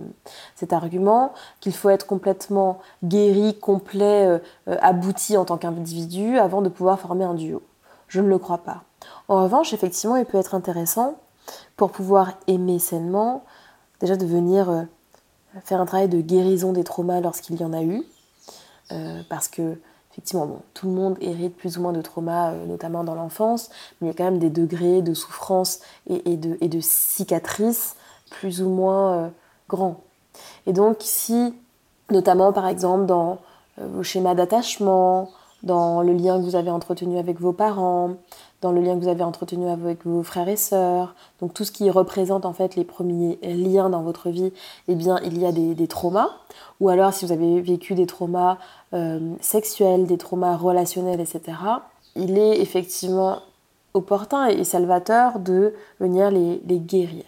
cet 0.55 0.73
argument, 0.73 1.33
qu'il 1.61 1.73
faut 1.73 1.89
être 1.89 2.05
complètement 2.05 2.79
guéri, 3.03 3.57
complet, 3.57 4.27
euh, 4.67 4.77
abouti 4.81 5.37
en 5.37 5.45
tant 5.45 5.57
qu'individu 5.57 6.37
avant 6.37 6.61
de 6.61 6.69
pouvoir 6.69 6.99
former 6.99 7.23
un 7.23 7.33
duo. 7.33 7.63
Je 8.09 8.19
ne 8.19 8.27
le 8.27 8.37
crois 8.37 8.59
pas. 8.59 8.83
En 9.29 9.43
revanche, 9.43 9.73
effectivement, 9.73 10.17
il 10.17 10.25
peut 10.25 10.37
être 10.37 10.53
intéressant 10.53 11.15
pour 11.77 11.91
pouvoir 11.91 12.33
aimer 12.47 12.79
sainement, 12.79 13.43
déjà 14.01 14.17
de 14.17 14.25
venir 14.25 14.85
faire 15.63 15.79
un 15.79 15.85
travail 15.85 16.09
de 16.09 16.19
guérison 16.19 16.73
des 16.73 16.83
traumas 16.83 17.21
lorsqu'il 17.21 17.59
y 17.59 17.63
en 17.63 17.73
a 17.73 17.83
eu, 17.83 18.03
parce 19.29 19.47
que 19.47 19.77
effectivement, 20.17 20.61
tout 20.73 20.87
le 20.87 20.93
monde 20.93 21.15
hérite 21.21 21.55
plus 21.55 21.77
ou 21.77 21.81
moins 21.81 21.93
de 21.93 22.01
traumas, 22.01 22.51
euh, 22.51 22.65
notamment 22.65 23.03
dans 23.03 23.13
l'enfance, 23.13 23.69
mais 24.01 24.07
il 24.07 24.11
y 24.11 24.13
a 24.13 24.17
quand 24.17 24.23
même 24.23 24.39
des 24.39 24.49
degrés 24.49 25.03
de 25.03 25.13
souffrance 25.13 25.79
et, 26.09 26.37
de, 26.37 26.57
et 26.59 26.81
cicatrices 26.81 27.95
plus 28.31 28.63
ou 28.63 28.69
moins 28.69 29.13
euh, 29.13 29.27
grands. 29.69 30.01
Et 30.65 30.73
donc, 30.73 30.97
si, 31.01 31.53
notamment 32.09 32.51
par 32.51 32.67
exemple 32.67 33.05
dans 33.05 33.37
euh, 33.79 33.87
vos 33.87 34.03
schémas 34.03 34.33
d'attachement, 34.33 35.29
dans 35.63 36.01
le 36.01 36.13
lien 36.13 36.39
que 36.39 36.43
vous 36.43 36.55
avez 36.55 36.71
entretenu 36.71 37.19
avec 37.19 37.39
vos 37.39 37.53
parents, 37.53 38.15
dans 38.61 38.71
le 38.71 38.81
lien 38.81 38.95
que 38.95 39.03
vous 39.03 39.09
avez 39.09 39.23
entretenu 39.23 39.69
avec 39.69 40.05
vos 40.05 40.23
frères 40.23 40.49
et 40.49 40.55
sœurs, 40.55 41.13
donc 41.39 41.53
tout 41.53 41.63
ce 41.63 41.71
qui 41.71 41.89
représente 41.91 42.45
en 42.45 42.53
fait 42.53 42.75
les 42.75 42.83
premiers 42.83 43.37
liens 43.43 43.89
dans 43.89 44.01
votre 44.01 44.29
vie, 44.29 44.51
eh 44.87 44.95
bien 44.95 45.19
il 45.23 45.37
y 45.37 45.45
a 45.45 45.51
des, 45.51 45.87
traumas. 45.87 46.29
Ou 46.79 46.89
alors 46.89 47.13
si 47.13 47.25
vous 47.25 47.31
avez 47.31 47.61
vécu 47.61 47.93
des 47.93 48.07
traumas 48.07 48.57
euh, 48.93 49.19
sexuels, 49.41 50.07
des 50.07 50.17
traumas 50.17 50.57
relationnels, 50.57 51.19
etc., 51.19 51.57
il 52.15 52.37
est 52.37 52.59
effectivement 52.59 53.39
opportun 53.93 54.47
et 54.47 54.63
salvateur 54.63 55.39
de 55.39 55.73
venir 55.99 56.31
les, 56.31 56.59
guérir, 56.79 57.25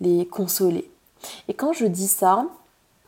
les 0.00 0.26
consoler. 0.26 0.90
Et 1.48 1.54
quand 1.54 1.72
je 1.72 1.86
dis 1.86 2.08
ça, 2.08 2.46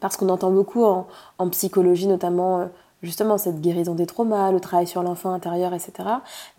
parce 0.01 0.17
qu'on 0.17 0.29
entend 0.29 0.51
beaucoup 0.51 0.85
en, 0.85 1.07
psychologie 1.51 2.07
notamment 2.07 2.61
euh, 2.61 2.67
justement 3.03 3.39
cette 3.39 3.61
guérison 3.61 3.95
des 3.95 4.07
traumas, 4.07 4.51
le 4.51 4.61
travail 4.61 4.87
sur 4.87 5.03
l'enfant 5.03 5.33
intérieur, 5.33 5.75
etc. 5.75 5.93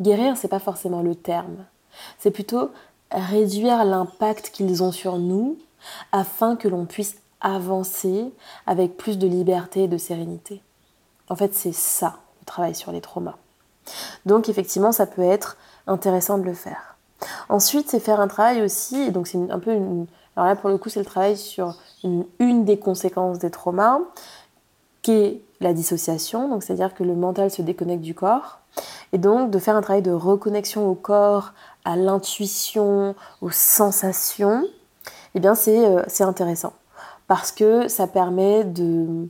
Guérir, 0.02 0.38
c'est 0.38 0.48
pas 0.48 0.60
forcément 0.60 1.02
le 1.02 1.16
terme. 1.16 1.66
C'est 2.18 2.32
plutôt 2.32 2.72
réduire 3.12 3.84
l'impact 3.84 4.52
qu'ils 4.52 4.84
ont 4.84 4.92
sur 4.92 5.18
nous 5.18 5.58
afin 6.12 6.56
que 6.56 6.68
l'on 6.68 6.86
puisse 6.86 7.18
avancer 7.42 8.32
avec 8.68 8.98
plus 8.98 9.18
de 9.18 9.28
liberté 9.28 9.84
et 9.84 9.88
de 9.88 9.98
sérénité. 9.98 10.62
En 11.30 11.36
fait, 11.36 11.54
c'est 11.54 11.74
ça, 11.74 12.18
le 12.42 12.46
travail 12.46 12.76
sur 12.76 12.92
les 12.92 13.02
traumas. 13.02 13.38
Donc 14.26 14.50
effectivement, 14.50 14.92
ça 14.92 15.06
peut 15.06 15.24
être 15.24 15.58
intéressant 15.88 16.38
de 16.38 16.44
le 16.44 16.54
faire. 16.54 16.98
Ensuite, 17.50 17.90
c'est 17.90 18.00
faire 18.00 18.20
un 18.20 18.28
travail 18.28 18.62
aussi, 18.62 19.12
donc 19.12 19.28
c'est 19.28 19.50
un 19.50 19.60
peu. 19.60 19.72
Alors 20.36 20.48
là, 20.48 20.56
pour 20.56 20.70
le 20.70 20.78
coup, 20.78 20.90
c'est 20.90 21.00
le 21.00 21.06
travail 21.06 21.36
sur 21.38 21.76
une 22.04 22.66
des 22.66 22.78
conséquences 22.78 23.40
des 23.40 23.52
traumas, 23.52 24.00
la 25.62 25.74
dissociation, 25.74 26.48
donc 26.50 26.64
c'est-à-dire 26.64 26.94
que 26.94 27.04
le 27.04 27.16
mental 27.16 27.52
se 27.52 27.62
déconnecte 27.62 28.02
du 28.02 28.14
corps, 28.14 28.60
et 29.12 29.18
donc 29.18 29.52
de 29.52 29.60
faire 29.60 29.76
un 29.76 29.82
travail 29.82 30.02
de 30.02 30.12
reconnexion 30.12 30.88
au 30.88 30.96
corps, 30.96 31.54
à 31.86 31.96
l'intuition, 31.96 33.16
aux 33.42 33.52
sensations, 33.52 34.66
eh 35.36 35.40
bien 35.40 35.56
c'est 35.56 35.86
euh, 35.86 36.04
intéressant, 36.20 36.74
parce 37.28 37.52
que 37.52 37.88
ça 37.88 38.08
permet 38.08 38.64
de, 38.64 39.28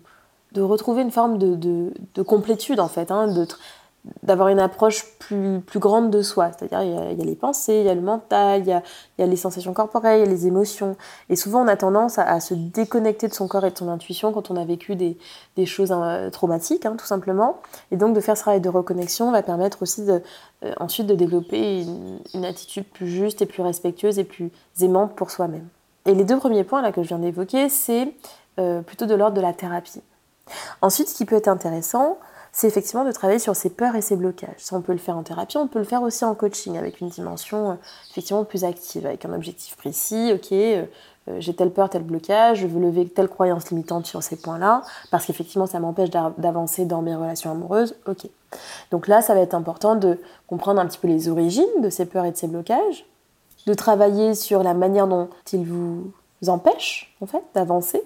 de 0.53 0.62
retrouver 0.62 1.01
une 1.01 1.12
forme 1.12 1.38
de, 1.38 1.55
de, 1.55 1.93
de 2.15 2.21
complétude 2.21 2.79
en 2.79 2.88
fait, 2.88 3.12
hein, 3.12 3.27
d'avoir 4.23 4.49
une 4.49 4.59
approche 4.59 5.05
plus, 5.19 5.59
plus 5.61 5.79
grande 5.79 6.09
de 6.09 6.21
soi. 6.21 6.51
C'est-à-dire, 6.51 6.81
il, 6.83 7.17
y, 7.17 7.21
a, 7.21 7.25
les 7.25 7.35
pensées, 7.35 7.79
il 7.79 7.85
y 7.85 7.89
a 7.89 7.95
le 7.95 8.01
mental, 8.01 8.61
il 8.61 8.67
y 8.67 8.71
a, 8.71 8.83
il 9.17 9.21
y 9.21 9.23
a, 9.23 9.27
les 9.27 9.35
sensations 9.35 9.73
corporelles, 9.73 10.19
il 10.19 10.25
y 10.25 10.27
a 10.27 10.29
les 10.29 10.47
émotions. 10.47 10.95
Et 11.29 11.35
souvent, 11.35 11.61
on 11.63 11.67
a 11.67 11.75
tendance 11.75 12.17
à, 12.17 12.39
se 12.39 12.53
déconnecter 12.53 13.27
de 13.27 13.33
son 13.33 13.47
corps 13.47 13.65
et 13.65 13.71
de 13.71 13.77
son 13.77 13.89
intuition 13.89 14.31
quand 14.31 14.51
on 14.51 14.55
a 14.55 14.65
vécu 14.65 14.95
des, 14.95 15.17
des 15.55 15.65
choses 15.65 15.91
hein, 15.91 16.29
traumatiques, 16.31 16.85
hein, 16.85 16.95
tout 16.97 17.05
simplement. 17.05 17.57
Et 17.91 17.97
donc, 17.97 18.15
de 18.15 18.19
faire 18.19 18.37
ce 18.37 18.43
travail 18.43 18.61
de 18.61 18.69
reconnexion 18.69 19.31
va 19.31 19.43
permettre 19.43 19.81
aussi 19.81 20.05
de, 20.05 20.21
euh, 20.63 20.73
ensuite 20.79 21.07
de 21.07 21.15
développer 21.15 21.81
une, 21.81 22.19
une, 22.33 22.45
attitude 22.45 22.85
plus 22.85 23.07
juste 23.07 23.41
et 23.41 23.45
plus 23.45 23.61
respectueuse 23.61 24.19
et 24.19 24.23
plus 24.23 24.51
aimante 24.81 25.15
pour 25.15 25.31
soi-même. 25.31 25.67
Et 26.05 26.13
les 26.13 26.23
deux 26.23 26.37
premiers 26.37 26.63
points 26.63 26.81
là 26.81 26.91
que 26.91 27.03
je 27.03 27.09
viens 27.09 27.19
d'évoquer, 27.19 27.69
c'est 27.69 28.13
euh, 28.59 28.81
plutôt 28.81 29.05
de 29.05 29.15
l'ordre 29.15 29.37
de 29.37 29.41
la 29.41 29.53
thérapie. 29.53 30.01
Ensuite, 30.81 31.07
ce 31.07 31.15
qui 31.15 31.25
peut 31.25 31.35
être 31.35 31.47
intéressant, 31.47 32.17
c'est 32.59 32.67
effectivement 32.67 33.05
de 33.05 33.11
travailler 33.13 33.39
sur 33.39 33.55
ses 33.55 33.69
peurs 33.69 33.95
et 33.95 34.01
ses 34.01 34.17
blocages. 34.17 34.57
Ça, 34.57 34.75
on 34.75 34.81
peut 34.81 34.91
le 34.91 34.97
faire 34.97 35.15
en 35.15 35.23
thérapie, 35.23 35.55
on 35.55 35.67
peut 35.67 35.79
le 35.79 35.85
faire 35.85 36.01
aussi 36.01 36.25
en 36.25 36.35
coaching 36.35 36.77
avec 36.77 36.99
une 36.99 37.07
dimension 37.07 37.71
euh, 37.71 37.73
effectivement 38.11 38.43
plus 38.43 38.65
active, 38.65 39.05
avec 39.05 39.23
un 39.23 39.31
objectif 39.33 39.77
précis. 39.77 40.33
Ok, 40.33 40.51
euh, 40.51 40.83
euh, 41.29 41.37
j'ai 41.39 41.53
telle 41.53 41.71
peur, 41.71 41.89
tel 41.89 42.03
blocage, 42.03 42.57
je 42.57 42.67
veux 42.67 42.81
lever 42.81 43.07
telle 43.07 43.29
croyance 43.29 43.69
limitante 43.69 44.07
sur 44.07 44.21
ces 44.23 44.35
points-là, 44.35 44.83
parce 45.09 45.25
qu'effectivement, 45.25 45.67
ça 45.67 45.79
m'empêche 45.79 46.09
d'avancer 46.09 46.83
dans 46.83 47.01
mes 47.01 47.15
relations 47.15 47.49
amoureuses. 47.49 47.95
Ok. 48.07 48.27
Donc 48.91 49.07
là, 49.07 49.21
ça 49.21 49.33
va 49.33 49.39
être 49.39 49.53
important 49.55 49.95
de 49.95 50.19
comprendre 50.45 50.81
un 50.81 50.85
petit 50.85 50.99
peu 50.99 51.07
les 51.07 51.29
origines 51.29 51.81
de 51.81 51.89
ces 51.89 52.05
peurs 52.05 52.25
et 52.25 52.31
de 52.31 52.37
ces 52.37 52.47
blocages, 52.47 53.05
de 53.67 53.73
travailler 53.73 54.35
sur 54.35 54.63
la 54.63 54.73
manière 54.73 55.07
dont 55.07 55.29
ils 55.53 55.63
vous 55.63 56.11
empêchent, 56.45 57.15
en 57.21 57.25
fait, 57.25 57.43
d'avancer 57.53 58.03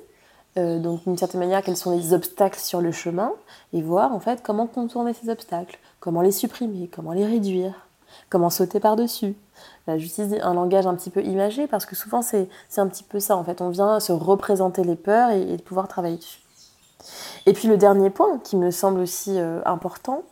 euh, 0.58 0.80
donc 0.80 1.04
d'une 1.04 1.18
certaine 1.18 1.40
manière 1.40 1.64
quels 1.64 1.78
sont 1.78 1.96
les 1.96 2.14
obstacles 2.14 2.60
sur 2.60 2.82
le 2.82 2.92
chemin 2.92 3.32
et 3.74 3.82
voir 3.82 4.14
en 4.14 4.20
fait 4.20 4.42
comment 4.44 4.68
contourner 4.68 5.14
ces 5.14 5.30
obstacles, 5.30 5.80
comment 6.00 6.22
les 6.22 6.32
supprimer, 6.32 6.90
comment 6.94 7.14
les 7.14 7.26
réduire, 7.26 7.88
comment 8.30 8.50
sauter 8.50 8.80
par-dessus. 8.80 9.36
Là, 9.88 9.98
j'utilise 9.98 10.38
un 10.42 10.54
langage 10.54 10.86
un 10.88 10.96
petit 10.96 11.10
peu 11.10 11.24
imagé 11.24 11.68
parce 11.68 11.86
que 11.86 11.96
souvent 11.96 12.22
c'est 12.22 12.50
un 12.78 12.88
petit 12.88 13.04
peu 13.04 13.20
ça 13.20 13.36
en 13.36 13.44
fait, 13.44 13.62
on 13.62 13.70
vient 13.70 14.00
se 14.00 14.12
représenter 14.12 14.84
les 14.84 14.96
peurs 14.96 15.32
et, 15.32 15.54
et 15.54 15.58
pouvoir 15.58 15.88
travailler 15.88 16.18
dessus. 16.18 16.40
Et 17.46 17.54
puis 17.54 17.68
le 17.68 17.78
dernier 17.78 18.10
point 18.10 18.40
qui 18.40 18.56
me 18.56 18.72
semble 18.72 19.00
aussi 19.00 19.40
euh, 19.40 19.62
important 19.66 20.24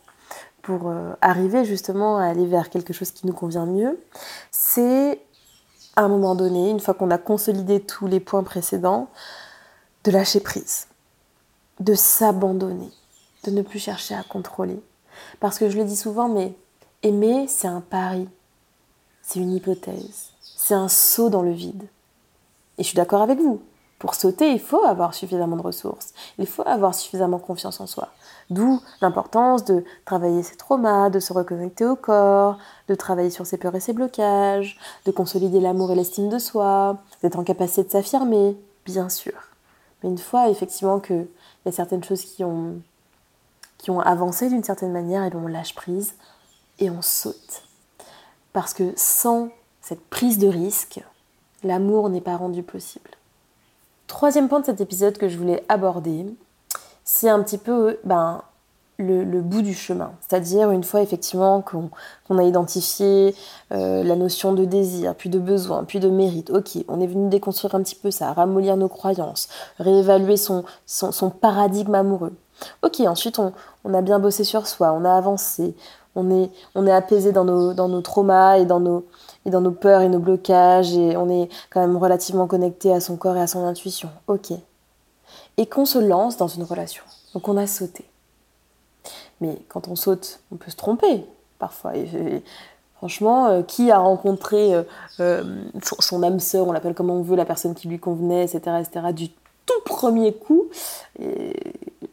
pour 0.62 0.88
euh, 0.88 1.12
arriver 1.20 1.64
justement 1.64 2.18
à 2.18 2.24
aller 2.24 2.46
vers 2.46 2.70
quelque 2.70 2.92
chose 2.92 3.10
qui 3.10 3.26
nous 3.26 3.32
convient 3.32 3.66
mieux, 3.66 4.00
c'est 4.50 5.20
à 5.96 6.02
un 6.02 6.08
moment 6.08 6.34
donné, 6.34 6.70
une 6.70 6.80
fois 6.80 6.94
qu'on 6.94 7.10
a 7.10 7.18
consolidé 7.18 7.80
tous 7.80 8.06
les 8.06 8.20
points 8.20 8.42
précédents, 8.42 9.08
de 10.04 10.10
lâcher 10.10 10.40
prise, 10.40 10.86
de 11.80 11.94
s'abandonner, 11.94 12.90
de 13.44 13.50
ne 13.50 13.62
plus 13.62 13.78
chercher 13.78 14.14
à 14.14 14.22
contrôler. 14.22 14.80
Parce 15.40 15.58
que 15.58 15.70
je 15.70 15.76
le 15.76 15.84
dis 15.84 15.96
souvent, 15.96 16.28
mais 16.28 16.54
aimer, 17.02 17.46
c'est 17.48 17.68
un 17.68 17.80
pari, 17.80 18.28
c'est 19.22 19.40
une 19.40 19.52
hypothèse, 19.52 20.30
c'est 20.40 20.74
un 20.74 20.88
saut 20.88 21.30
dans 21.30 21.42
le 21.42 21.52
vide. 21.52 21.84
Et 22.78 22.82
je 22.82 22.88
suis 22.88 22.96
d'accord 22.96 23.22
avec 23.22 23.38
vous. 23.38 23.60
Pour 23.98 24.16
sauter, 24.16 24.50
il 24.50 24.58
faut 24.58 24.82
avoir 24.82 25.14
suffisamment 25.14 25.54
de 25.54 25.62
ressources, 25.62 26.12
il 26.36 26.48
faut 26.48 26.66
avoir 26.66 26.92
suffisamment 26.92 27.38
confiance 27.38 27.80
en 27.80 27.86
soi. 27.86 28.08
D'où 28.50 28.80
l'importance 29.00 29.64
de 29.64 29.84
travailler 30.04 30.42
ses 30.42 30.56
traumas, 30.56 31.08
de 31.08 31.20
se 31.20 31.32
reconnecter 31.32 31.86
au 31.86 31.94
corps, 31.94 32.58
de 32.88 32.96
travailler 32.96 33.30
sur 33.30 33.46
ses 33.46 33.58
peurs 33.58 33.76
et 33.76 33.80
ses 33.80 33.92
blocages, 33.92 34.76
de 35.06 35.12
consolider 35.12 35.60
l'amour 35.60 35.92
et 35.92 35.94
l'estime 35.94 36.28
de 36.28 36.40
soi, 36.40 36.98
d'être 37.22 37.38
en 37.38 37.44
capacité 37.44 37.84
de 37.84 37.90
s'affirmer, 37.90 38.56
bien 38.84 39.08
sûr. 39.08 39.51
Mais 40.02 40.10
une 40.10 40.18
fois 40.18 40.48
effectivement 40.48 41.00
qu'il 41.00 41.28
y 41.66 41.68
a 41.68 41.72
certaines 41.72 42.04
choses 42.04 42.22
qui 42.24 42.44
ont, 42.44 42.80
avancé 44.00 44.48
d'une 44.48 44.64
certaine 44.64 44.92
manière, 44.92 45.24
et 45.24 45.30
bien 45.30 45.40
on 45.40 45.48
lâche 45.48 45.74
prise 45.74 46.14
et 46.78 46.90
on 46.90 47.02
saute. 47.02 47.64
Parce 48.52 48.74
que 48.74 48.92
sans 48.96 49.50
cette 49.80 50.04
prise 50.08 50.38
de 50.38 50.48
risque, 50.48 51.00
l'amour 51.64 52.08
n'est 52.08 52.20
pas 52.20 52.36
rendu 52.36 52.62
possible. 52.62 53.10
Troisième 54.06 54.48
point 54.48 54.60
de 54.60 54.66
cet 54.66 54.80
épisode 54.80 55.18
que 55.18 55.28
je 55.28 55.38
voulais 55.38 55.64
aborder, 55.68 56.26
c'est 57.04 57.28
un 57.28 57.42
petit 57.42 57.58
peu 57.58 57.98
ben, 58.04 58.42
le, 59.02 59.40
bout 59.40 59.62
du 59.62 59.74
chemin. 59.74 60.12
C'est-à-dire 60.20 60.70
une 60.70 60.84
fois 60.84 61.02
effectivement 61.02 61.62
qu'on 61.62 62.38
a 62.38 62.42
identifié 62.42 63.34
euh, 63.72 64.02
la 64.02 64.16
notion 64.16 64.52
de 64.52 64.64
désir, 64.64 65.14
puis 65.14 65.28
de 65.30 65.38
besoin, 65.38 65.84
puis 65.84 66.00
de 66.00 66.08
mérite, 66.08 66.50
ok, 66.50 66.84
on 66.88 67.00
est 67.00 67.06
venu 67.06 67.28
déconstruire 67.28 67.74
un 67.74 67.82
petit 67.82 67.94
peu 67.94 68.10
ça, 68.10 68.32
ramollir 68.32 68.76
nos 68.76 68.88
croyances, 68.88 69.48
réévaluer 69.78 70.36
son, 70.36 70.64
son, 70.86 71.30
paradigme 71.30 71.94
amoureux. 71.94 72.32
Ok, 72.82 73.00
ensuite 73.00 73.38
on, 73.38 73.52
on, 73.84 73.92
a 73.94 74.02
bien 74.02 74.18
bossé 74.18 74.44
sur 74.44 74.66
soi, 74.66 74.92
on 74.92 75.04
a 75.04 75.12
avancé, 75.12 75.74
on 76.14 76.30
est, 76.30 76.50
on 76.74 76.86
est 76.86 76.92
apaisé 76.92 77.32
dans 77.32 77.44
nos, 77.44 77.74
dans 77.74 77.88
nos 77.88 78.02
traumas 78.02 78.58
et 78.58 78.64
dans 78.64 78.80
nos, 78.80 79.04
et 79.46 79.50
dans 79.50 79.60
nos 79.60 79.72
peurs 79.72 80.02
et 80.02 80.08
nos 80.08 80.18
blocages, 80.18 80.94
et 80.94 81.16
on 81.16 81.28
est 81.28 81.48
quand 81.70 81.80
même 81.80 81.96
relativement 81.96 82.46
connecté 82.46 82.92
à 82.92 83.00
son 83.00 83.16
corps 83.16 83.36
et 83.36 83.40
à 83.40 83.46
son 83.46 83.64
intuition. 83.64 84.10
Ok. 84.26 84.52
Et 85.56 85.66
qu'on 85.66 85.84
se 85.84 85.98
lance 85.98 86.36
dans 86.36 86.48
une 86.48 86.62
relation. 86.62 87.04
Donc 87.34 87.48
on 87.48 87.56
a 87.56 87.66
sauté. 87.66 88.04
Mais 89.42 89.58
quand 89.68 89.88
on 89.88 89.96
saute, 89.96 90.40
on 90.52 90.56
peut 90.56 90.70
se 90.70 90.76
tromper 90.76 91.24
parfois. 91.58 91.92
Franchement, 92.94 93.46
euh, 93.46 93.62
qui 93.62 93.90
a 93.90 93.98
rencontré 93.98 94.72
euh, 94.72 94.84
euh, 95.18 95.42
son, 95.82 96.22
âme 96.22 96.38
sœur, 96.38 96.68
on 96.68 96.72
l'appelle 96.72 96.94
comme 96.94 97.10
on 97.10 97.20
veut, 97.20 97.34
la 97.34 97.44
personne 97.44 97.74
qui 97.74 97.88
lui 97.88 97.98
convenait, 97.98 98.44
etc., 98.44 98.60
etc., 98.80 99.12
du 99.12 99.28
tout 99.66 99.80
premier 99.84 100.32
coup? 100.32 100.66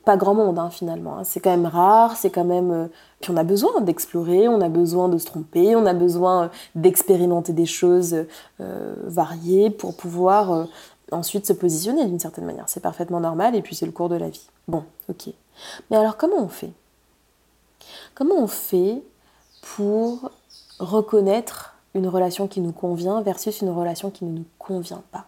Pas 0.05 0.17
grand 0.17 0.33
monde 0.33 0.57
hein, 0.57 0.71
finalement. 0.71 1.19
Hein. 1.19 1.23
C'est 1.25 1.39
quand 1.39 1.51
même 1.51 1.67
rare, 1.67 2.17
c'est 2.17 2.31
quand 2.31 2.43
même. 2.43 2.89
Puis 3.21 3.31
on 3.31 3.37
a 3.37 3.43
besoin 3.43 3.81
d'explorer, 3.81 4.47
on 4.47 4.61
a 4.61 4.69
besoin 4.69 5.09
de 5.09 5.19
se 5.19 5.25
tromper, 5.27 5.75
on 5.75 5.85
a 5.85 5.93
besoin 5.93 6.49
d'expérimenter 6.73 7.53
des 7.53 7.67
choses 7.67 8.25
variées 8.59 9.69
pour 9.69 9.95
pouvoir 9.95 10.67
ensuite 11.11 11.45
se 11.45 11.53
positionner 11.53 12.05
d'une 12.05 12.19
certaine 12.19 12.45
manière. 12.45 12.65
C'est 12.67 12.81
parfaitement 12.81 13.19
normal 13.19 13.55
et 13.55 13.61
puis 13.61 13.75
c'est 13.75 13.85
le 13.85 13.91
cours 13.91 14.09
de 14.09 14.15
la 14.15 14.29
vie. 14.29 14.47
Bon, 14.67 14.83
ok. 15.07 15.29
Mais 15.89 15.97
alors 15.97 16.17
comment 16.17 16.37
on 16.37 16.47
fait? 16.47 16.71
Comment 18.15 18.35
on 18.35 18.47
fait 18.47 19.01
pour 19.61 20.31
reconnaître 20.79 21.75
une 21.93 22.07
relation 22.07 22.47
qui 22.47 22.61
nous 22.61 22.71
convient 22.71 23.21
versus 23.21 23.61
une 23.61 23.69
relation 23.69 24.11
qui 24.11 24.25
ne 24.25 24.31
nous 24.31 24.45
convient 24.57 25.03
pas? 25.11 25.25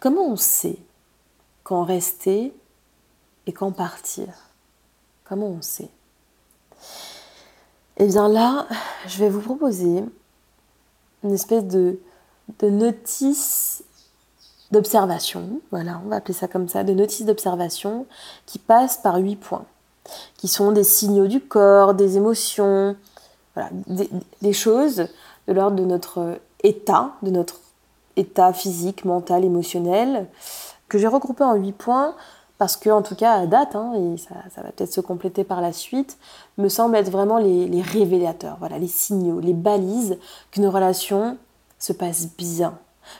Comment 0.00 0.26
on 0.26 0.36
sait 0.36 0.78
quand 1.62 1.84
rester 1.84 2.54
et 3.46 3.52
quand 3.52 3.72
partir? 3.72 4.28
Comment 5.24 5.48
on 5.48 5.62
sait? 5.62 5.90
Eh 7.96 8.06
bien 8.06 8.28
là, 8.28 8.66
je 9.06 9.18
vais 9.18 9.30
vous 9.30 9.40
proposer 9.40 10.04
une 11.22 11.32
espèce 11.32 11.64
de, 11.64 11.98
notice 12.62 13.84
d'observation, 14.70 15.60
voilà, 15.70 16.00
on 16.04 16.08
va 16.08 16.16
appeler 16.16 16.34
ça 16.34 16.48
comme 16.48 16.68
ça, 16.68 16.84
de 16.84 16.92
notice 16.92 17.24
d'observation 17.24 18.06
qui 18.46 18.58
passe 18.58 18.96
par 18.98 19.16
huit 19.16 19.36
points, 19.36 19.64
qui 20.36 20.48
sont 20.48 20.72
des 20.72 20.84
signaux 20.84 21.26
du 21.26 21.40
corps, 21.40 21.94
des 21.94 22.16
émotions, 22.16 22.96
voilà, 23.54 23.70
des, 24.42 24.52
choses 24.52 25.06
de 25.46 25.52
l'ordre 25.52 25.76
de 25.76 25.84
notre 25.84 26.38
état, 26.62 27.12
de 27.22 27.30
notre 27.30 27.60
état 28.16 28.52
physique, 28.52 29.04
mental, 29.04 29.44
émotionnel, 29.44 30.26
que 30.88 30.98
j'ai 30.98 31.06
regroupé 31.06 31.44
en 31.44 31.54
huit 31.54 31.72
points 31.72 32.14
parce 32.58 32.76
que, 32.76 32.88
en 32.90 33.02
tout 33.02 33.16
cas, 33.16 33.32
à 33.32 33.46
date, 33.46 33.74
hein, 33.74 33.92
et 33.94 34.16
ça, 34.16 34.34
va 34.62 34.70
peut-être 34.70 34.92
se 34.92 35.00
compléter 35.00 35.42
par 35.42 35.60
la 35.60 35.72
suite, 35.72 36.18
me 36.56 36.68
semblent 36.68 36.96
être 36.96 37.10
vraiment 37.10 37.38
les, 37.38 37.66
les 37.66 37.82
révélateurs, 37.82 38.56
voilà, 38.60 38.78
les 38.78 38.88
signaux, 38.88 39.40
les 39.40 39.52
balises 39.52 40.18
qu'une 40.50 40.66
relation 40.66 41.36
se 41.78 41.92
passe 41.92 42.28
bien, 42.36 42.78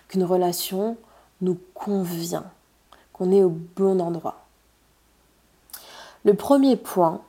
qu'une 0.08 0.24
relation 0.24 0.96
nous 1.40 1.58
convient, 1.74 2.44
qu'on 3.12 3.32
est 3.32 3.42
au 3.42 3.52
bon 3.76 4.00
endroit. 4.00 4.43
Le 6.24 6.32
premier 6.34 6.76
point, 6.76 7.20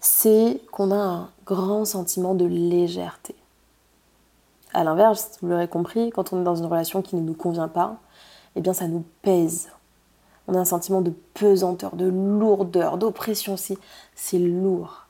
c'est 0.00 0.60
qu'on 0.72 0.90
a 0.90 0.96
un 0.96 1.30
grand 1.44 1.84
sentiment 1.84 2.34
de 2.34 2.44
légèreté. 2.44 3.34
À 4.74 4.82
l'inverse, 4.82 5.38
vous 5.40 5.48
l'aurez 5.48 5.68
compris, 5.68 6.10
quand 6.10 6.32
on 6.32 6.40
est 6.40 6.44
dans 6.44 6.56
une 6.56 6.66
relation 6.66 7.00
qui 7.00 7.14
ne 7.14 7.20
nous 7.20 7.34
convient 7.34 7.68
pas, 7.68 7.96
eh 8.56 8.60
bien 8.60 8.72
ça 8.72 8.88
nous 8.88 9.04
pèse. 9.22 9.68
On 10.48 10.54
a 10.54 10.58
un 10.58 10.64
sentiment 10.64 11.00
de 11.00 11.12
pesanteur, 11.34 11.94
de 11.94 12.06
lourdeur, 12.06 12.98
d'oppression. 12.98 13.56
C'est 13.56 14.38
lourd. 14.38 15.06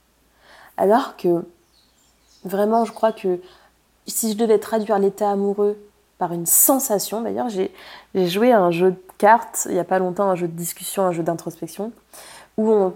Alors 0.77 1.17
que, 1.17 1.47
vraiment, 2.45 2.85
je 2.85 2.93
crois 2.93 3.13
que 3.13 3.41
si 4.07 4.33
je 4.33 4.37
devais 4.37 4.59
traduire 4.59 4.99
l'état 4.99 5.31
amoureux 5.31 5.79
par 6.19 6.33
une 6.33 6.47
sensation. 6.47 7.21
D'ailleurs, 7.21 7.49
j'ai 7.49 7.71
joué 8.15 8.53
à 8.53 8.61
un 8.61 8.71
jeu 8.71 8.93
de 8.93 9.01
cartes 9.19 9.67
il 9.67 9.73
n'y 9.73 9.79
a 9.79 9.85
pas 9.85 9.99
longtemps, 9.99 10.29
un 10.31 10.35
jeu 10.35 10.49
de 10.49 10.57
discussion, 10.57 11.05
un 11.05 11.13
jeu 11.13 11.23
d'introspection, 11.23 11.93
où 12.57 12.71
on 12.71 12.95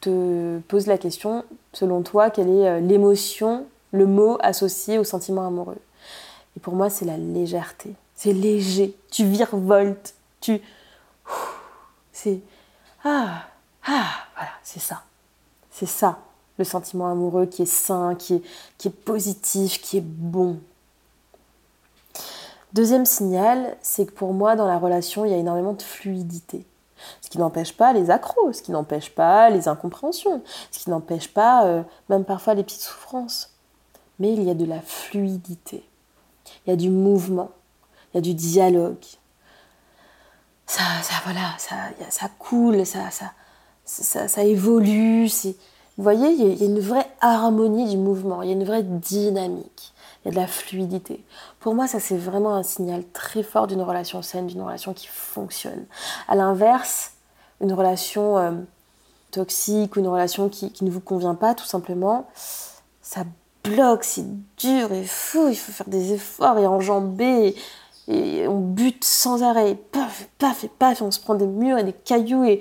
te 0.00 0.58
pose 0.60 0.86
la 0.86 0.98
question, 0.98 1.44
selon 1.72 2.02
toi, 2.02 2.30
quelle 2.30 2.48
est 2.48 2.68
euh, 2.68 2.80
l'émotion, 2.80 3.66
le 3.92 4.06
mot 4.06 4.38
associé 4.40 4.98
au 4.98 5.04
sentiment 5.04 5.46
amoureux? 5.46 5.78
Et 6.56 6.60
pour 6.60 6.74
moi, 6.74 6.90
c'est 6.90 7.04
la 7.04 7.16
légèreté. 7.16 7.94
C'est 8.14 8.32
léger. 8.32 8.94
Tu 9.10 9.24
virevoltes. 9.24 10.14
Tu. 10.40 10.60
C'est. 12.12 12.40
Ah 13.04 13.46
Ah 13.86 14.06
Voilà, 14.36 14.52
c'est 14.62 14.80
ça. 14.80 15.02
C'est 15.70 15.86
ça, 15.86 16.18
le 16.58 16.64
sentiment 16.64 17.10
amoureux 17.10 17.46
qui 17.46 17.62
est 17.62 17.72
sain, 17.72 18.14
qui 18.14 18.34
est, 18.34 18.42
qui 18.76 18.88
est 18.88 18.90
positif, 18.90 19.80
qui 19.80 19.96
est 19.96 20.04
bon. 20.04 20.58
Deuxième 22.74 23.06
signal, 23.06 23.76
c'est 23.80 24.06
que 24.06 24.12
pour 24.12 24.34
moi, 24.34 24.56
dans 24.56 24.66
la 24.66 24.78
relation, 24.78 25.24
il 25.24 25.30
y 25.30 25.34
a 25.34 25.38
énormément 25.38 25.72
de 25.72 25.82
fluidité. 25.82 26.64
Ce 27.20 27.28
qui 27.30 27.38
n'empêche 27.38 27.76
pas 27.76 27.92
les 27.92 28.10
accros, 28.10 28.52
ce 28.52 28.62
qui 28.62 28.72
n'empêche 28.72 29.10
pas 29.10 29.50
les 29.50 29.68
incompréhensions, 29.68 30.42
ce 30.70 30.78
qui 30.78 30.90
n'empêche 30.90 31.32
pas 31.32 31.66
euh, 31.66 31.82
même 32.08 32.24
parfois 32.24 32.54
les 32.54 32.62
petites 32.62 32.80
souffrances. 32.80 33.54
Mais 34.18 34.32
il 34.32 34.42
y 34.42 34.50
a 34.50 34.54
de 34.54 34.66
la 34.66 34.80
fluidité, 34.80 35.82
il 36.66 36.70
y 36.70 36.72
a 36.72 36.76
du 36.76 36.90
mouvement, 36.90 37.50
il 38.12 38.16
y 38.16 38.18
a 38.18 38.20
du 38.20 38.34
dialogue. 38.34 39.04
Ça, 40.66 40.82
voilà, 41.24 41.54
ça, 41.58 41.74
ça 42.10 42.28
coule, 42.38 42.86
ça, 42.86 43.10
ça, 43.10 43.32
ça, 43.84 44.28
ça 44.28 44.44
évolue. 44.44 45.28
Vous 45.96 46.02
voyez, 46.04 46.28
il 46.28 46.58
y 46.58 46.62
a 46.62 46.66
une 46.66 46.80
vraie 46.80 47.10
harmonie 47.20 47.90
du 47.90 47.96
mouvement, 47.96 48.42
il 48.42 48.48
y 48.48 48.52
a 48.52 48.54
une 48.54 48.64
vraie 48.64 48.84
dynamique 48.84 49.92
il 50.24 50.28
y 50.28 50.30
a 50.30 50.34
de 50.34 50.40
la 50.40 50.46
fluidité. 50.46 51.24
Pour 51.60 51.74
moi, 51.74 51.86
ça 51.86 52.00
c'est 52.00 52.16
vraiment 52.16 52.54
un 52.54 52.62
signal 52.62 53.04
très 53.12 53.42
fort 53.42 53.66
d'une 53.66 53.82
relation 53.82 54.22
saine, 54.22 54.46
d'une 54.46 54.62
relation 54.62 54.92
qui 54.92 55.06
fonctionne. 55.06 55.86
À 56.28 56.34
l'inverse, 56.34 57.12
une 57.60 57.72
relation 57.72 58.38
euh, 58.38 58.52
toxique 59.30 59.96
ou 59.96 60.00
une 60.00 60.08
relation 60.08 60.48
qui, 60.48 60.72
ne 60.82 60.90
vous 60.90 61.00
convient 61.00 61.34
pas, 61.34 61.54
tout 61.54 61.64
simplement, 61.64 62.28
ça 63.02 63.24
bloque, 63.64 64.04
c'est 64.04 64.26
dur 64.56 64.92
et 64.92 65.04
fou, 65.04 65.48
il 65.48 65.56
faut 65.56 65.72
faire 65.72 65.88
des 65.88 66.12
efforts 66.12 66.58
et 66.58 66.66
enjamber. 66.66 67.54
Et, 68.08 68.48
on 68.48 68.60
bute 68.60 69.04
sans 69.04 69.42
arrêt, 69.42 69.74
paf, 69.74 70.28
paf 70.38 70.64
et 70.64 70.68
paf, 70.68 71.00
et 71.00 71.04
on 71.04 71.10
se 71.10 71.20
prend 71.20 71.34
des 71.34 71.46
murs 71.46 71.78
et 71.78 71.84
des 71.84 71.92
cailloux. 71.92 72.44
Et, 72.44 72.60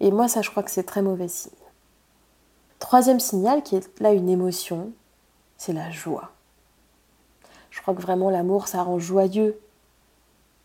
et 0.00 0.10
moi, 0.10 0.28
ça, 0.28 0.42
je 0.42 0.50
crois 0.50 0.62
que 0.62 0.70
c'est 0.70 0.82
très 0.82 1.02
mauvais 1.02 1.28
signe. 1.28 1.52
Troisième 2.78 3.20
signal, 3.20 3.62
qui 3.62 3.76
est 3.76 4.00
là 4.00 4.12
une 4.12 4.28
émotion, 4.28 4.92
c'est 5.56 5.72
la 5.72 5.90
joie. 5.90 6.32
Je 7.76 7.82
crois 7.82 7.92
que 7.92 8.00
vraiment 8.00 8.30
l'amour, 8.30 8.68
ça 8.68 8.82
rend 8.82 8.98
joyeux. 8.98 9.60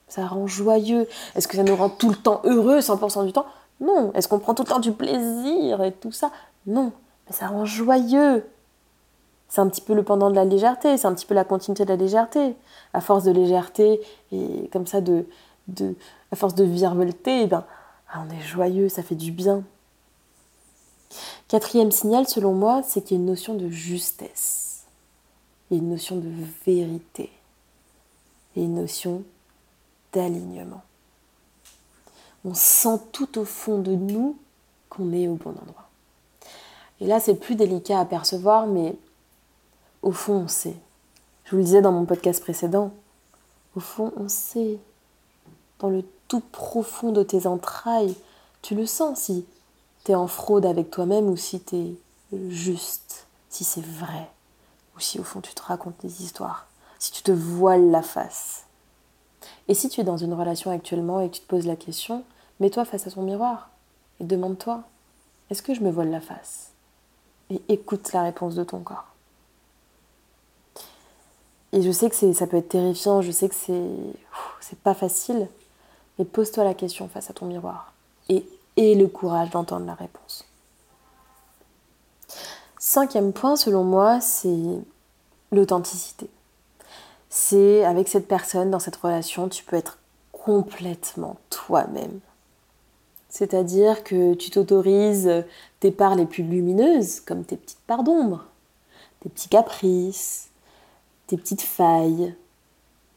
Ça 0.08 0.26
rend 0.26 0.48
joyeux. 0.48 1.10
Est-ce 1.36 1.48
que 1.48 1.58
ça 1.58 1.64
nous 1.64 1.76
rend 1.76 1.90
tout 1.90 2.10
le 2.10 2.16
temps 2.16 2.40
heureux 2.46 2.80
100% 2.80 3.26
du 3.26 3.34
temps? 3.34 3.46
Non. 3.82 4.14
Est-ce 4.14 4.30
qu'on 4.30 4.40
prend 4.40 4.54
tout 4.54 4.64
le 4.64 4.70
temps 4.70 4.80
du 4.80 4.94
plaisir 4.94 5.84
et 5.84 5.92
tout 5.92 6.14
ça? 6.14 6.32
Non. 6.66 6.94
Mais 7.28 7.36
ça 7.36 7.48
rend 7.48 7.66
joyeux. 7.66 8.46
C'est 9.50 9.60
un 9.60 9.68
petit 9.68 9.82
peu 9.82 9.94
le 9.94 10.04
pendant 10.04 10.30
de 10.30 10.36
la 10.36 10.46
légèreté, 10.46 10.98
c'est 10.98 11.06
un 11.08 11.14
petit 11.14 11.26
peu 11.26 11.36
la 11.36 11.44
continuité 11.44 11.84
de 11.84 11.90
la 11.90 11.98
légèreté. 11.98 12.56
À 12.94 13.02
force 13.02 13.26
de 13.26 13.32
légèreté 13.32 14.00
et 14.32 14.70
comme 14.72 14.88
ça 14.88 15.02
de, 15.02 15.26
à 16.32 16.36
force 16.38 16.56
de 16.56 16.64
virevolter, 16.64 17.42
eh 17.42 17.48
ben, 17.48 17.66
ah, 18.14 18.24
on 18.26 18.34
est 18.34 18.42
joyeux, 18.42 18.88
ça 18.88 19.04
fait 19.04 19.16
du 19.16 19.34
bien. 19.34 19.64
Quatrième 21.50 21.92
signal, 21.92 22.26
selon 22.26 22.54
moi, 22.54 22.82
c'est 22.86 23.02
qu'il 23.02 23.18
y 23.18 23.20
a 23.20 23.22
une 23.22 23.30
notion 23.30 23.54
de 23.54 23.68
justesse. 23.68 24.71
Une 25.72 25.90
notion 25.90 26.18
de 26.18 26.30
vérité. 26.66 27.32
Et 28.56 28.64
une 28.64 28.76
notion 28.76 29.24
d'alignement. 30.12 30.82
On 32.44 32.54
sent 32.54 33.00
tout 33.12 33.40
au 33.40 33.46
fond 33.46 33.80
de 33.80 33.96
nous 33.96 34.38
qu'on 34.90 35.14
est 35.14 35.28
au 35.28 35.36
bon 35.36 35.52
endroit. 35.52 35.88
Et 37.00 37.08
là, 37.08 37.20
c'est 37.20 37.36
plus 37.36 37.56
délicat 37.56 38.00
à 38.00 38.06
percevoir, 38.06 38.68
mais 38.68 38.96
au 40.02 40.12
fond, 40.12 40.44
on 40.44 40.48
sait. 40.48 40.76
Je 41.46 41.52
vous 41.52 41.58
le 41.58 41.64
disais 41.64 41.82
dans 41.82 41.92
mon 41.92 42.06
podcast 42.06 42.42
précédent, 42.42 42.92
au 43.76 43.80
fond, 43.80 44.12
on 44.18 44.28
sait. 44.28 44.78
Dans 45.80 45.90
le 45.90 46.04
tout 46.28 46.42
profond 46.52 47.12
de 47.12 47.24
tes 47.24 47.48
entrailles, 47.48 48.16
tu 48.62 48.76
le 48.76 48.86
sens 48.86 49.22
si 49.22 49.46
tu 50.04 50.12
es 50.12 50.16
en 50.16 50.28
fraude 50.28 50.66
avec 50.66 50.92
toi-même 50.92 51.28
ou 51.28 51.38
si 51.38 51.60
tu 51.60 51.76
es 51.76 51.96
juste, 52.50 53.28
si 53.50 53.64
c'est 53.64 53.84
vrai, 53.84 54.30
si 55.04 55.20
au 55.20 55.24
fond 55.24 55.42
tu 55.42 55.54
te 55.54 55.62
racontes 55.62 56.00
des 56.02 56.24
histoires, 56.24 56.68
si 57.00 57.12
tu 57.12 57.24
te 57.24 57.32
voiles 57.32 57.92
la 57.92 58.02
face. 58.02 58.66
Et 59.68 59.74
si 59.74 59.90
tu 59.90 60.02
es 60.02 60.04
dans 60.04 60.18
une 60.18 60.34
relation 60.34 60.72
actuellement 60.72 61.22
et 61.22 61.30
que 61.30 61.36
tu 61.36 61.42
te 61.42 61.48
poses 61.48 61.66
la 61.66 61.76
question, 61.76 62.24
mets-toi 62.60 62.86
face 62.86 63.08
à 63.08 63.12
ton 63.12 63.24
miroir 63.24 63.70
et 64.20 64.24
demande-toi, 64.24 64.84
est-ce 65.50 65.62
que 65.62 65.74
je 65.74 65.82
me 65.82 65.92
voile 65.92 66.12
la 66.12 66.22
face? 66.22 66.72
Et 67.50 67.62
écoute 67.70 68.14
la 68.14 68.24
réponse 68.24 68.56
de 68.56 68.64
ton 68.64 68.80
corps. 68.80 69.08
Et 71.74 71.82
je 71.82 71.92
sais 71.92 72.10
que 72.10 72.34
ça 72.34 72.48
peut 72.48 72.58
être 72.58 72.70
terrifiant, 72.70 73.22
je 73.22 73.32
sais 73.32 73.50
que 73.50 73.56
c'est 73.56 73.90
c'est 74.60 74.80
pas 74.80 74.94
facile, 74.94 75.50
mais 76.18 76.26
pose-toi 76.26 76.64
la 76.64 76.74
question 76.74 77.10
face 77.10 77.30
à 77.30 77.34
ton 77.34 77.46
miroir 77.46 77.94
et 78.30 78.46
aie 78.78 78.96
le 78.96 79.08
courage 79.08 79.50
d'entendre 79.50 79.86
la 79.86 79.96
réponse. 79.96 80.46
Cinquième 82.94 83.32
point, 83.32 83.56
selon 83.56 83.86
moi, 83.86 84.20
c'est 84.20 84.82
l'authenticité. 85.54 86.30
C'est 87.30 87.86
avec 87.86 88.10
cette 88.10 88.28
personne, 88.28 88.70
dans 88.70 88.80
cette 88.80 88.98
relation, 88.98 89.48
tu 89.48 89.64
peux 89.64 89.78
être 89.78 89.98
complètement 90.34 91.38
toi-même. 91.50 92.20
C'est-à-dire 93.30 94.04
que 94.04 94.34
tu 94.34 94.50
t'autorises 94.50 95.46
tes 95.80 95.92
parts 95.92 96.16
les 96.16 96.26
plus 96.26 96.44
lumineuses, 96.44 97.22
comme 97.22 97.46
tes 97.46 97.56
petites 97.56 97.80
parts 97.88 98.04
d'ombre, 98.04 98.44
tes 99.22 99.30
petits 99.30 99.48
caprices, 99.48 100.50
tes 101.28 101.38
petites 101.38 101.62
failles. 101.62 102.36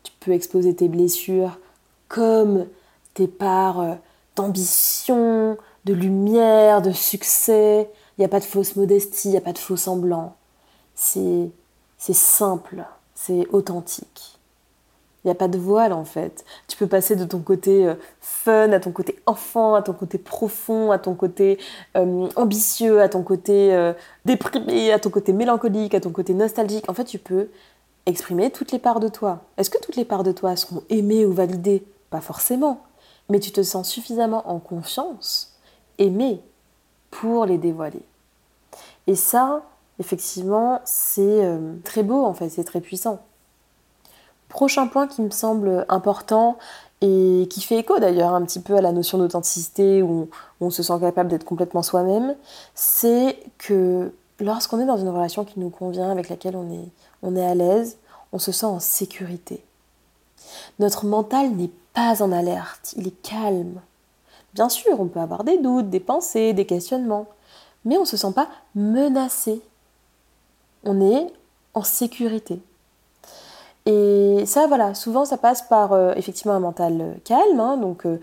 Tu 0.05 0.13
peux 0.21 0.31
exposer 0.31 0.77
tes 0.77 0.87
blessures 0.87 1.59
comme 2.07 2.69
tes 3.15 3.27
parts 3.27 3.97
d'ambition, 4.37 5.59
de 5.85 5.95
lumière, 5.95 6.81
de 6.81 6.93
succès. 6.93 7.91
Il 8.17 8.21
n'y 8.21 8.25
a 8.25 8.29
pas 8.29 8.41
de 8.41 8.45
fausse 8.45 8.77
modestie, 8.77 9.29
il 9.29 9.33
n'y 9.33 9.37
a 9.37 9.41
pas 9.41 9.53
de 9.53 9.59
faux 9.59 9.77
semblant. 9.77 10.37
C'est 10.95 11.51
simple, 11.99 12.85
c'est 13.15 13.47
authentique. 13.51 14.39
Il 15.25 15.29
n'y 15.29 15.31
a 15.31 15.35
pas 15.35 15.49
de 15.49 15.57
voile 15.57 15.95
en 15.95 16.05
fait. 16.05 16.45
Tu 16.69 16.77
peux 16.77 16.87
passer 16.87 17.17
de 17.17 17.25
ton 17.25 17.41
côté 17.41 17.87
euh, 17.87 17.95
fun 18.21 18.71
à 18.73 18.79
ton 18.79 18.93
côté 18.93 19.19
enfant, 19.25 19.75
à 19.75 19.81
ton 19.81 19.95
côté 19.95 20.19
profond, 20.19 20.91
à 20.91 20.99
ton 20.99 21.15
côté 21.15 21.59
euh, 21.97 22.29
ambitieux, 22.37 23.01
à 23.01 23.09
ton 23.09 23.23
côté 23.23 23.75
euh, 23.75 23.95
déprimé, 24.27 24.93
à 24.93 24.99
ton 24.99 25.09
côté 25.09 25.33
mélancolique, 25.33 25.95
à 25.95 26.01
ton 26.01 26.11
côté 26.11 26.35
nostalgique. 26.35 26.91
En 26.91 26.95
fait, 26.95 27.05
tu 27.05 27.19
peux 27.19 27.49
exprimer 28.05 28.51
toutes 28.51 28.71
les 28.71 28.79
parts 28.79 29.01
de 29.01 29.09
toi. 29.09 29.41
Est-ce 29.57 29.71
que 29.71 29.79
toutes 29.79 29.97
les 29.97 30.05
parts 30.05 30.25
de 30.25 30.33
toi 30.33 30.57
seront 30.57 30.83
aimées 30.91 31.25
ou 31.25 31.33
validées? 31.33 31.85
Pas 32.11 32.21
forcément. 32.21 32.83
Mais 33.31 33.41
tu 33.41 33.51
te 33.51 33.63
sens 33.63 33.89
suffisamment 33.89 34.47
en 34.51 34.59
confiance, 34.59 35.57
aimé, 35.97 36.43
pour 37.21 37.47
les 37.47 37.59
dévoiler. 37.59 38.03
Et 39.07 39.15
ça, 39.15 39.63
effectivement, 39.99 40.81
c'est 40.85 41.59
très 41.85 42.03
beau 42.03 42.25
en 42.25 42.35
fait, 42.35 42.49
c'est 42.49 42.65
très 42.65 42.81
puissant. 42.81 43.21
Prochain 44.49 44.87
point 44.87 45.07
qui 45.07 45.23
me 45.23 45.31
semble 45.31 45.85
important 45.89 46.59
et 47.01 47.47
qui 47.51 47.61
fait 47.61 47.79
écho 47.79 47.99
d'ailleurs 47.99 48.35
un 48.35 48.43
petit 48.43 48.61
peu 48.61 48.77
à 48.77 48.81
la 48.81 48.93
notion 48.93 49.19
d'authenticité 49.19 50.03
où 50.03 50.29
on 50.61 50.71
se 50.71 50.83
sent 50.83 50.99
capable 51.01 51.29
d'être 51.29 51.45
complètement 51.45 51.83
soi-même, 51.83 52.35
c'est 52.75 53.39
que 53.59 54.13
lorsqu'on 54.41 54.81
est 54.81 54.87
dans 54.87 54.97
une 54.97 55.09
relation 55.09 55.45
qui 55.45 55.61
nous 55.61 55.71
convient, 55.71 56.11
avec 56.11 56.29
laquelle 56.29 56.57
on 56.57 56.71
est, 56.71 56.89
on 57.23 57.37
est 57.37 57.45
à 57.45 57.55
l'aise, 57.55 57.99
on 58.33 58.39
se 58.39 58.53
sent 58.53 58.67
en 58.67 58.81
sécurité. 58.81 59.65
Notre 60.79 61.07
mental 61.07 61.51
n'est 61.51 61.71
pas 61.93 62.23
en 62.23 62.33
alerte, 62.33 62.95
il 62.97 63.07
est 63.07 63.23
calme. 63.23 63.81
Bien 64.55 64.69
sûr, 64.69 65.01
on 65.01 65.07
peut 65.07 65.21
avoir 65.21 65.45
des 65.45 65.59
doutes, 65.59 65.91
des 65.91 66.01
pensées, 66.01 66.53
des 66.53 66.65
questionnements, 66.65 67.27
mais 67.85 67.97
on 67.97 68.03
ne 68.03 68.07
se 68.07 68.17
sent 68.17 68.33
pas 68.35 68.49
menacé. 68.75 69.61
On 70.85 71.01
est 71.01 71.33
en 71.75 71.83
sécurité. 71.83 72.61
Et 73.87 74.45
ça, 74.47 74.67
voilà, 74.67 74.95
souvent 74.95 75.25
ça 75.25 75.37
passe 75.37 75.63
par 75.63 75.93
euh, 75.93 76.15
effectivement 76.17 76.55
un 76.55 76.61
mental 76.61 77.01
euh, 77.01 77.15
calme. 77.25 77.61
Hein, 77.61 77.77
donc 77.77 78.07
euh, 78.07 78.19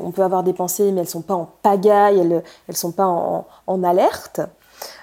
on 0.00 0.12
peut 0.12 0.22
avoir 0.22 0.42
des 0.44 0.54
pensées, 0.54 0.92
mais 0.92 1.00
elles 1.00 1.06
ne 1.06 1.10
sont 1.10 1.22
pas 1.22 1.34
en 1.34 1.50
pagaille, 1.62 2.20
elles 2.20 2.42
ne 2.68 2.74
sont 2.74 2.92
pas 2.92 3.06
en, 3.66 3.84
alerte. 3.84 4.40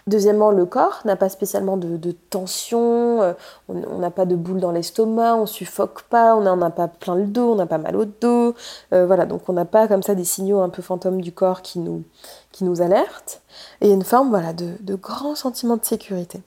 Deuxièmement, 0.08 0.52
le 0.52 0.66
corps 0.66 1.02
n'a 1.06 1.16
pas 1.16 1.30
spécialement 1.30 1.78
de, 1.78 2.12
tension, 2.30 3.36
on 3.70 3.98
n'a 4.00 4.12
pas 4.12 4.26
de 4.26 4.36
boule 4.36 4.60
dans 4.60 4.72
l'estomac, 4.72 5.36
on 5.36 5.46
suffoque 5.46 6.04
pas, 6.04 6.36
on 6.36 6.42
n'en 6.42 6.62
a 6.62 6.70
pas 6.70 6.88
plein 6.88 7.16
le 7.16 7.26
dos, 7.26 7.52
on 7.52 7.56
n'a 7.56 7.68
pas 7.68 7.78
mal 7.78 7.96
au 7.96 8.06
dos. 8.06 8.56
voilà, 8.92 9.26
donc 9.26 9.48
on 9.48 9.54
n'a 9.54 9.66
pas 9.66 9.88
comme 9.88 10.04
ça 10.04 10.16
des 10.16 10.24
signaux 10.24 10.62
un 10.62 10.70
peu 10.70 10.82
fantômes 10.82 11.22
du 11.22 11.32
corps 11.32 11.62
qui 11.62 11.80
nous, 11.80 12.04
qui 12.52 12.64
nous 12.64 12.82
alertent. 12.82 13.42
Et 13.82 13.92
une 13.92 14.04
forme 14.04 14.30
voilà, 14.30 14.54
de, 14.54 14.72
de 14.80 14.96
grand 14.96 15.36
sentiment 15.36 15.78
de 15.78 15.86
sécurité. 15.86 16.42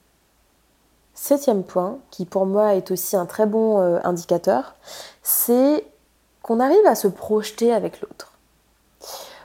Septième 1.15 1.63
point, 1.63 1.99
qui 2.11 2.25
pour 2.25 2.45
moi 2.45 2.75
est 2.75 2.91
aussi 2.91 3.15
un 3.15 3.25
très 3.25 3.45
bon 3.45 3.79
euh, 3.79 3.99
indicateur, 4.03 4.75
c'est 5.23 5.87
qu'on 6.41 6.59
arrive 6.59 6.85
à 6.85 6.93
se 6.93 7.07
projeter 7.07 7.73
avec 7.73 8.01
l'autre. 8.01 8.33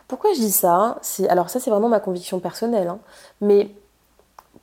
Pourquoi 0.09 0.33
je 0.35 0.41
dis 0.41 0.51
ça 0.51 0.99
Alors 1.29 1.49
ça 1.49 1.61
c'est 1.61 1.71
vraiment 1.71 1.89
ma 1.89 2.01
conviction 2.01 2.41
personnelle, 2.41 2.89
hein. 2.89 2.99
mais 3.41 3.71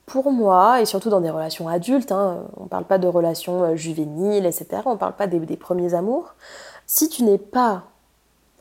pour 0.07 0.31
moi, 0.31 0.81
et 0.81 0.85
surtout 0.85 1.09
dans 1.09 1.19
des 1.19 1.29
relations 1.29 1.67
adultes, 1.67 2.13
hein, 2.13 2.45
on 2.55 2.63
ne 2.63 2.69
parle 2.69 2.85
pas 2.85 2.97
de 2.97 3.07
relations 3.07 3.63
euh, 3.63 3.75
juvéniles, 3.75 4.45
etc., 4.45 4.81
on 4.85 4.93
ne 4.93 4.97
parle 4.97 5.15
pas 5.15 5.27
des, 5.27 5.57
premiers 5.57 5.93
amours, 5.93 6.33
si 6.87 7.09
tu 7.09 7.23
n'es 7.23 7.37
pas 7.37 7.83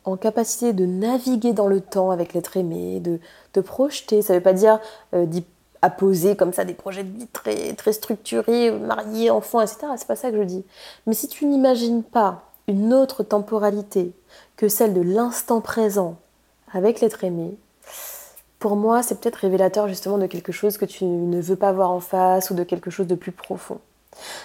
en 0.04 0.16
capacité 0.16 0.72
de 0.72 0.84
naviguer 0.84 1.52
dans 1.52 1.68
le 1.68 1.80
temps 1.80 2.10
avec 2.10 2.34
l'être 2.34 2.56
aimé, 2.56 2.98
de 2.98 3.20
te 3.52 3.60
projeter, 3.60 4.22
ça 4.22 4.32
ne 4.32 4.38
veut 4.38 4.42
pas 4.42 4.52
dire 4.52 4.80
euh, 5.14 5.24
à 5.82 5.90
comme 6.36 6.52
ça 6.52 6.64
des 6.64 6.74
projets 6.74 7.04
de 7.04 7.16
vie 7.16 7.28
très, 7.28 7.74
très 7.74 7.92
structurés, 7.92 8.72
mariés, 8.72 9.30
enfants, 9.30 9.60
etc. 9.60 9.86
C'est 9.96 10.08
pas 10.08 10.16
ça 10.16 10.32
que 10.32 10.38
je 10.38 10.42
dis. 10.42 10.64
Mais 11.06 11.14
si 11.14 11.28
tu 11.28 11.46
n'imagines 11.46 12.02
pas 12.02 12.42
une 12.66 12.92
autre 12.92 13.22
temporalité 13.22 14.12
que 14.56 14.68
celle 14.68 14.94
de 14.94 15.00
l'instant 15.00 15.60
présent 15.60 16.16
avec 16.72 17.00
l'être 17.00 17.22
aimé, 17.22 17.56
pour 18.58 18.76
moi, 18.76 19.02
c'est 19.02 19.20
peut-être 19.20 19.36
révélateur 19.36 19.88
justement 19.88 20.18
de 20.18 20.26
quelque 20.26 20.52
chose 20.52 20.78
que 20.78 20.84
tu 20.84 21.04
ne 21.04 21.40
veux 21.40 21.56
pas 21.56 21.72
voir 21.72 21.90
en 21.90 22.00
face 22.00 22.50
ou 22.50 22.54
de 22.54 22.64
quelque 22.64 22.90
chose 22.90 23.06
de 23.06 23.14
plus 23.14 23.32
profond. 23.32 23.78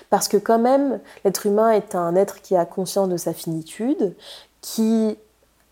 Parce 0.10 0.28
que 0.28 0.38
quand 0.38 0.60
même, 0.60 1.00
l'être 1.24 1.46
humain 1.46 1.72
est 1.72 1.96
un 1.96 2.16
être 2.16 2.42
qui 2.42 2.56
a 2.56 2.66
conscience 2.66 3.10
de 3.10 3.18
sa 3.18 3.34
finitude, 3.34 4.16
qui 4.60 5.18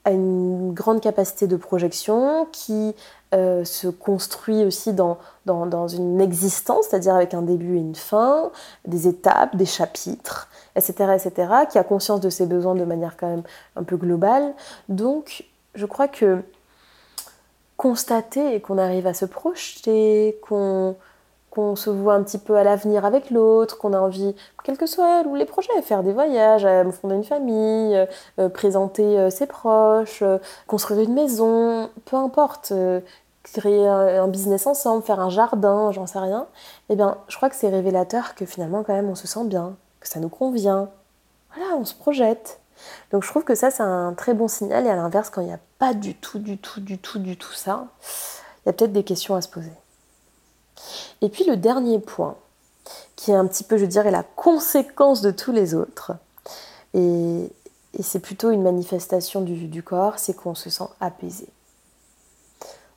a 0.05 0.11
une 0.11 0.73
grande 0.73 1.01
capacité 1.01 1.47
de 1.47 1.57
projection, 1.57 2.47
qui 2.51 2.95
euh, 3.33 3.65
se 3.65 3.87
construit 3.87 4.63
aussi 4.63 4.93
dans, 4.93 5.17
dans, 5.45 5.87
une 5.87 6.21
existence, 6.21 6.87
c'est-à-dire 6.89 7.15
avec 7.15 7.33
un 7.33 7.41
début 7.41 7.75
et 7.75 7.79
une 7.79 7.95
fin, 7.95 8.51
des 8.87 9.07
étapes, 9.07 9.55
des 9.55 9.65
chapitres, 9.65 10.47
etc., 10.75 11.15
etc., 11.15 11.51
qui 11.69 11.77
a 11.77 11.83
conscience 11.83 12.21
de 12.21 12.29
ses 12.29 12.45
besoins 12.45 12.75
de 12.75 12.85
manière 12.85 13.17
quand 13.17 13.27
même 13.27 13.43
un 13.75 13.83
peu 13.83 13.97
globale. 13.97 14.53
Donc, 14.87 15.45
je 15.75 15.85
crois 15.85 16.07
que 16.07 16.41
constater 17.79 18.59
qu'on 18.59 18.77
arrive 18.77 19.07
à 19.07 19.13
se 19.13 19.23
projeter, 19.23 20.37
qu'on 20.41 20.97
se 21.77 21.89
voit 21.89 22.13
un 22.15 22.23
petit 22.23 22.37
peu 22.37 22.57
à 22.57 22.65
l'avenir 22.65 23.05
avec 23.05 23.29
l'autre, 23.31 23.77
qu'on 23.77 23.93
a 23.93 23.99
envie, 23.99 24.35
quels 24.65 24.77
que 24.77 24.85
soient 24.85 25.23
les 25.23 25.45
projets, 25.45 25.81
faire 25.81 26.03
des 26.03 26.11
voyages, 26.11 26.67
fonder 26.91 27.15
une 27.15 27.23
famille, 27.23 28.05
euh, 28.37 28.49
présenter 28.49 29.17
euh, 29.17 29.29
ses 29.29 29.45
proches, 29.45 30.21
euh, 30.23 30.39
construire 30.67 30.99
une 30.99 31.13
maison, 31.13 31.89
peu 32.03 32.17
importe, 32.17 32.73
créer 33.43 33.87
un, 33.87 34.27
business 34.27 34.67
ensemble, 34.67 35.01
faire 35.01 35.21
un 35.21 35.29
jardin, 35.29 35.93
j'en 35.93 36.05
sais 36.05 36.19
rien, 36.19 36.47
eh 36.89 36.97
bien, 36.97 37.17
je 37.29 37.37
crois 37.37 37.49
que 37.49 37.55
c'est 37.55 37.69
révélateur 37.69 38.35
que 38.35 38.45
finalement, 38.45 38.83
quand 38.83 38.93
même, 38.93 39.07
on 39.07 39.15
se 39.15 39.25
sent 39.25 39.45
bien, 39.45 39.77
que 40.01 40.09
ça 40.09 40.19
nous 40.19 40.27
convient. 40.27 40.89
Voilà, 41.55 41.77
on 41.77 41.85
se 41.85 41.95
projette. 41.95 42.58
Donc 43.11 43.23
je 43.23 43.29
trouve 43.29 43.43
que 43.43 43.55
ça, 43.55 43.71
c'est 43.71 43.83
un 43.83 44.13
très 44.13 44.33
bon 44.33 44.47
signal. 44.47 44.85
Et 44.85 44.89
à 44.89 44.95
l'inverse, 44.95 45.29
quand 45.29 45.41
il 45.41 45.47
n'y 45.47 45.53
a 45.53 45.59
pas 45.77 45.93
du 45.93 46.15
tout, 46.15 46.39
du 46.39 46.57
tout, 46.57 46.79
du 46.79 46.97
tout, 46.97 47.19
du 47.19 47.37
tout 47.37 47.53
ça, 47.53 47.87
il 48.63 48.67
y 48.67 48.69
a 48.69 48.73
peut-être 48.73 48.93
des 48.93 49.03
questions 49.03 49.35
à 49.35 49.41
se 49.41 49.49
poser. 49.49 49.71
Et 51.21 51.29
puis 51.29 51.43
le 51.45 51.57
dernier 51.57 51.99
point, 51.99 52.35
qui 53.15 53.31
est 53.31 53.35
un 53.35 53.45
petit 53.47 53.63
peu, 53.63 53.77
je 53.77 53.85
dirais, 53.85 54.11
la 54.11 54.23
conséquence 54.23 55.21
de 55.21 55.31
tous 55.31 55.51
les 55.51 55.75
autres, 55.75 56.13
et, 56.93 57.51
c'est 58.01 58.19
plutôt 58.19 58.51
une 58.51 58.61
manifestation 58.61 59.41
du, 59.41 59.67
du 59.67 59.83
corps, 59.83 60.19
c'est 60.19 60.33
qu'on 60.33 60.55
se 60.55 60.69
sent 60.69 60.85
apaisé. 61.01 61.49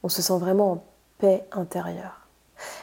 On 0.02 0.08
se 0.08 0.22
sent 0.22 0.38
vraiment 0.38 0.72
en 0.72 0.84
paix 1.18 1.44
intérieure. 1.50 2.28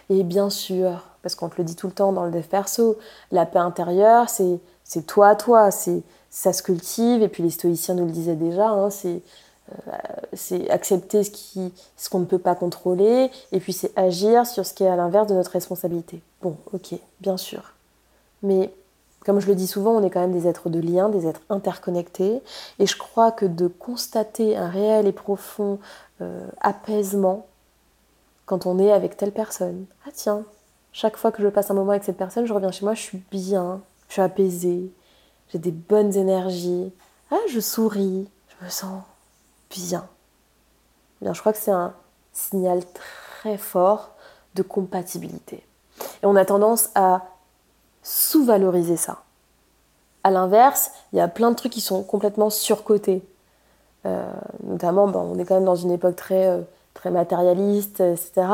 Et 0.10 0.24
bien 0.24 0.50
sûr, 0.50 1.04
parce 1.22 1.36
qu'on 1.36 1.50
te 1.50 1.58
le 1.58 1.64
dit 1.64 1.76
tout 1.76 1.88
le 1.88 1.94
temps 1.94 2.12
dans 2.12 2.26
le 2.26 2.32
dev 2.32 2.44
perso, 2.44 2.98
la 3.32 3.46
paix 3.46 3.60
intérieure, 3.60 4.28
c'est 4.30 5.06
toi 5.06 5.36
toi, 5.36 5.72
c'est 5.72 6.02
ça 6.30 6.54
se 6.54 6.64
cultive, 6.64 7.24
et 7.24 7.28
puis 7.28 7.44
les 7.44 7.50
stoïciens 7.50 7.96
nous 7.96 8.06
le 8.06 8.12
disaient 8.12 8.36
déjà, 8.36 8.70
hein, 8.70 8.90
c'est 8.90 9.22
euh, 9.72 9.92
c'est 10.34 10.70
accepter 10.70 11.24
ce 11.24 12.10
qu'on 12.10 12.20
ne 12.20 12.26
peut 12.26 12.40
pas 12.40 12.56
contrôler, 12.56 13.30
et 13.52 13.60
puis 13.60 13.74
c'est 13.74 13.92
agir 13.98 14.48
sur 14.48 14.66
ce 14.66 14.74
qui 14.74 14.84
est 14.84 14.88
à 14.88 14.96
l'inverse 14.96 15.28
de 15.28 15.36
notre 15.36 15.52
responsabilité. 15.52 16.22
Bon, 16.42 16.58
ok, 16.74 16.96
bien 17.22 17.38
sûr. 17.38 17.74
Mais 18.42 18.74
comme 19.26 19.40
je 19.40 19.48
le 19.48 19.56
dis 19.56 19.68
souvent, 19.68 19.92
on 19.92 20.04
est 20.04 20.10
quand 20.10 20.22
même 20.22 20.34
des 20.34 20.48
êtres 20.48 20.70
de 20.70 20.80
lien, 20.80 21.10
des 21.10 21.28
êtres 21.28 21.42
interconnectés, 21.50 22.42
et 22.80 22.86
je 22.88 22.98
crois 22.98 23.32
que 23.32 23.46
de 23.46 23.68
constater 23.68 24.58
un 24.58 24.70
réel 24.70 25.08
et 25.08 25.12
profond 25.12 25.80
euh, 26.22 26.48
apaisement 26.62 27.46
quand 28.46 28.66
on 28.66 28.80
est 28.80 28.92
avec 28.92 29.18
telle 29.18 29.32
personne. 29.32 29.86
Ah 30.08 30.12
tiens, 30.14 30.44
chaque 30.94 31.18
fois 31.18 31.32
que 31.32 31.44
je 31.44 31.48
passe 31.48 31.70
un 31.70 31.76
moment 31.76 31.92
avec 31.92 32.04
cette 32.04 32.18
personne, 32.18 32.46
je 32.46 32.54
reviens 32.54 32.72
chez 32.72 32.86
moi, 32.86 32.96
je 32.96 33.02
suis 33.02 33.22
bien, 33.30 33.82
je 34.08 34.14
suis 34.14 34.22
apaisée, 34.22 34.90
j'ai 35.50 35.60
des 35.60 35.72
bonnes 35.72 36.16
énergies. 36.16 36.92
Ah, 37.32 37.40
je 37.50 37.60
souris, 37.60 38.28
je 38.48 38.66
me 38.66 38.70
sens 38.70 39.02
bien. 39.70 40.08
Je 41.22 41.40
crois 41.40 41.54
que 41.54 41.60
c'est 41.60 41.72
un 41.72 41.94
signal 42.34 42.82
très 42.94 43.58
fort 43.58 44.12
de 44.56 44.64
compatibilité. 44.64 45.66
Et 46.22 46.26
on 46.26 46.36
a 46.36 46.46
tendance 46.46 46.90
à 46.96 47.24
sous-valoriser 48.04 48.98
ça. 48.98 49.24
À 50.24 50.32
l'inverse, 50.32 50.92
il 51.14 51.18
y 51.18 51.22
a 51.22 51.28
plein 51.28 51.52
de 51.52 51.56
trucs 51.56 51.72
qui 51.72 51.82
sont 51.82 52.04
complètement 52.04 52.50
surcotés. 52.50 53.24
Euh, 54.06 54.32
notamment, 54.64 55.06
on 55.06 55.38
est 55.38 55.46
quand 55.46 55.56
même 55.56 55.66
dans 55.66 55.76
une 55.76 55.92
époque 55.92 56.16
très, 56.16 56.48
euh, 56.48 56.62
très 56.94 57.12
matérialiste, 57.12 58.00
etc. 58.00 58.48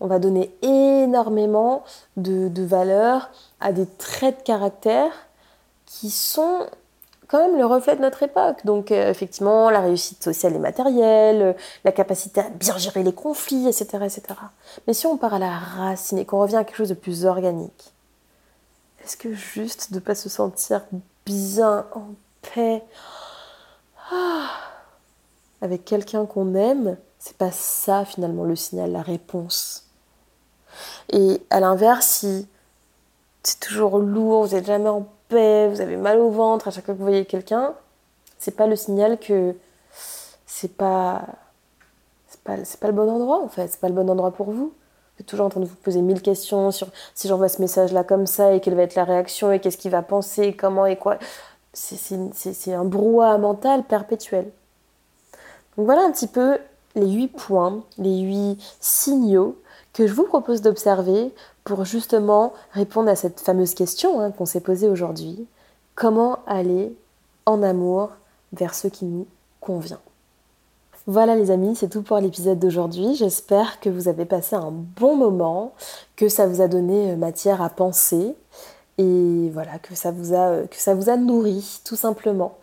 On 0.00 0.06
va 0.06 0.18
donner 0.18 0.54
énormément 0.62 1.84
de, 2.16 2.48
de 2.48 2.62
valeur 2.62 3.30
à 3.60 3.72
des 3.72 3.86
traits 3.86 4.40
de 4.40 4.42
caractère 4.42 5.12
qui 5.92 6.10
sont 6.10 6.66
quand 7.28 7.38
même 7.38 7.58
le 7.58 7.66
reflet 7.66 7.96
de 7.96 8.00
notre 8.00 8.22
époque. 8.22 8.64
Donc 8.64 8.90
euh, 8.90 9.10
effectivement, 9.10 9.70
la 9.70 9.80
réussite 9.80 10.24
sociale 10.24 10.54
et 10.54 10.58
matérielle, 10.58 11.54
la 11.84 11.92
capacité 11.92 12.40
à 12.40 12.48
bien 12.48 12.76
gérer 12.78 13.02
les 13.02 13.12
conflits, 13.12 13.68
etc., 13.68 13.86
etc. 14.02 14.22
Mais 14.86 14.94
si 14.94 15.06
on 15.06 15.16
part 15.16 15.34
à 15.34 15.38
la 15.38 15.50
racine 15.50 16.18
et 16.18 16.24
qu'on 16.24 16.40
revient 16.40 16.56
à 16.56 16.64
quelque 16.64 16.76
chose 16.76 16.88
de 16.88 16.94
plus 16.94 17.26
organique, 17.26 17.92
est-ce 19.04 19.16
que 19.16 19.32
juste 19.34 19.90
de 19.90 19.96
ne 19.96 20.00
pas 20.00 20.14
se 20.14 20.28
sentir 20.28 20.82
bien 21.26 21.86
en 21.92 22.06
paix 22.54 22.82
ah, 24.10 24.48
avec 25.60 25.84
quelqu'un 25.84 26.26
qu'on 26.26 26.54
aime, 26.54 26.96
c'est 27.18 27.36
pas 27.36 27.52
ça 27.52 28.04
finalement 28.04 28.44
le 28.44 28.56
signal, 28.56 28.92
la 28.92 29.02
réponse. 29.02 29.86
Et 31.10 31.40
à 31.50 31.60
l'inverse, 31.60 32.06
si 32.06 32.48
c'est 33.42 33.60
toujours 33.60 33.98
lourd, 33.98 34.46
vous 34.46 34.54
n'êtes 34.54 34.66
jamais 34.66 34.88
en 34.88 35.06
vous 35.32 35.80
avez 35.80 35.96
mal 35.96 36.18
au 36.18 36.30
ventre 36.30 36.68
à 36.68 36.70
chaque 36.70 36.84
fois 36.84 36.94
que 36.94 36.98
vous 36.98 37.04
voyez 37.04 37.24
quelqu'un, 37.24 37.74
c'est 38.38 38.56
pas 38.56 38.66
le 38.66 38.76
signal 38.76 39.18
que 39.18 39.54
c'est 40.46 40.76
pas 40.76 41.22
c'est 42.28 42.42
pas, 42.42 42.56
pas 42.80 42.86
le 42.86 42.92
bon 42.92 43.10
endroit 43.10 43.42
en 43.42 43.48
fait, 43.48 43.68
c'est 43.68 43.80
pas 43.80 43.88
le 43.88 43.94
bon 43.94 44.08
endroit 44.08 44.30
pour 44.30 44.50
vous. 44.50 44.72
Vous 45.16 45.20
êtes 45.20 45.26
toujours 45.26 45.46
en 45.46 45.50
train 45.50 45.60
de 45.60 45.66
vous 45.66 45.76
poser 45.76 46.00
mille 46.00 46.22
questions 46.22 46.70
sur 46.70 46.88
si 47.14 47.28
j'envoie 47.28 47.48
ce 47.48 47.60
message 47.60 47.92
là 47.92 48.04
comme 48.04 48.26
ça 48.26 48.54
et 48.54 48.60
quelle 48.60 48.74
va 48.74 48.82
être 48.82 48.94
la 48.94 49.04
réaction 49.04 49.52
et 49.52 49.60
qu'est-ce 49.60 49.78
qu'il 49.78 49.90
va 49.90 50.02
penser, 50.02 50.54
comment 50.54 50.86
et 50.86 50.96
quoi. 50.96 51.18
C'est 51.74 52.72
un 52.72 52.84
brouhaha 52.84 53.38
mental 53.38 53.84
perpétuel. 53.84 54.50
Donc 55.76 55.86
voilà 55.86 56.02
un 56.02 56.12
petit 56.12 56.26
peu 56.26 56.58
les 56.94 57.10
huit 57.10 57.28
points, 57.28 57.82
les 57.98 58.20
huit 58.20 58.58
signaux 58.80 59.56
que 59.92 60.06
je 60.06 60.12
vous 60.12 60.24
propose 60.24 60.62
d'observer 60.62 61.32
pour 61.64 61.84
justement 61.84 62.52
répondre 62.72 63.08
à 63.08 63.16
cette 63.16 63.40
fameuse 63.40 63.74
question 63.74 64.20
hein, 64.20 64.30
qu'on 64.30 64.46
s'est 64.46 64.60
posée 64.60 64.88
aujourd'hui. 64.88 65.46
Comment 65.94 66.38
aller 66.46 66.94
en 67.46 67.62
amour 67.62 68.10
vers 68.52 68.74
ce 68.74 68.88
qui 68.88 69.04
nous 69.04 69.26
convient? 69.60 70.00
Voilà 71.06 71.34
les 71.34 71.50
amis, 71.50 71.74
c'est 71.74 71.88
tout 71.88 72.02
pour 72.02 72.18
l'épisode 72.18 72.60
d'aujourd'hui. 72.60 73.16
J'espère 73.16 73.80
que 73.80 73.90
vous 73.90 74.06
avez 74.06 74.24
passé 74.24 74.54
un 74.54 74.70
bon 74.70 75.16
moment, 75.16 75.72
que 76.14 76.28
ça 76.28 76.46
vous 76.46 76.60
a 76.60 76.68
donné 76.68 77.16
matière 77.16 77.60
à 77.60 77.70
penser 77.70 78.36
et 78.98 79.50
voilà 79.52 79.78
que 79.78 79.94
ça 79.94 80.10
vous 80.12 80.34
a 80.34 80.62
que 80.68 80.76
ça 80.76 80.94
vous 80.94 81.08
a 81.08 81.16
nourri 81.16 81.80
tout 81.84 81.96
simplement. 81.96 82.56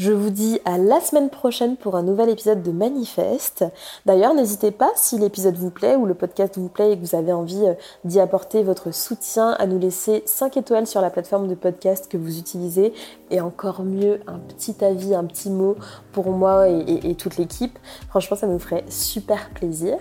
Je 0.00 0.12
vous 0.12 0.30
dis 0.30 0.58
à 0.64 0.78
la 0.78 0.98
semaine 0.98 1.28
prochaine 1.28 1.76
pour 1.76 1.94
un 1.94 2.02
nouvel 2.02 2.30
épisode 2.30 2.62
de 2.62 2.70
Manifeste. 2.70 3.66
D'ailleurs, 4.06 4.32
n'hésitez 4.32 4.70
pas, 4.70 4.90
si 4.96 5.18
l'épisode 5.18 5.56
vous 5.56 5.68
plaît 5.68 5.94
ou 5.94 6.06
le 6.06 6.14
podcast 6.14 6.56
vous 6.56 6.70
plaît 6.70 6.92
et 6.92 6.96
que 6.96 7.04
vous 7.04 7.14
avez 7.14 7.34
envie 7.34 7.66
euh, 7.66 7.74
d'y 8.06 8.18
apporter 8.18 8.62
votre 8.62 8.94
soutien, 8.94 9.50
à 9.58 9.66
nous 9.66 9.78
laisser 9.78 10.22
5 10.24 10.56
étoiles 10.56 10.86
sur 10.86 11.02
la 11.02 11.10
plateforme 11.10 11.48
de 11.48 11.54
podcast 11.54 12.10
que 12.10 12.16
vous 12.16 12.38
utilisez 12.38 12.94
et 13.30 13.42
encore 13.42 13.82
mieux, 13.82 14.20
un 14.26 14.38
petit 14.38 14.82
avis, 14.82 15.14
un 15.14 15.24
petit 15.24 15.50
mot 15.50 15.76
pour 16.12 16.30
moi 16.30 16.66
et, 16.70 17.14
toute 17.16 17.36
l'équipe. 17.36 17.78
Franchement, 18.08 18.38
ça 18.38 18.46
nous 18.46 18.58
ferait 18.58 18.86
super 18.88 19.50
plaisir. 19.50 19.98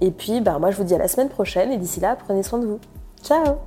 Et 0.00 0.10
puis, 0.10 0.40
bah, 0.40 0.58
moi, 0.58 0.70
je 0.70 0.78
vous 0.78 0.84
dis 0.84 0.94
à 0.94 0.98
la 0.98 1.08
semaine 1.08 1.28
prochaine 1.28 1.70
et 1.70 1.76
d'ici 1.76 2.00
là, 2.00 2.16
prenez 2.16 2.42
soin 2.42 2.60
de 2.60 2.66
vous. 2.66 2.80
Ciao 3.22 3.58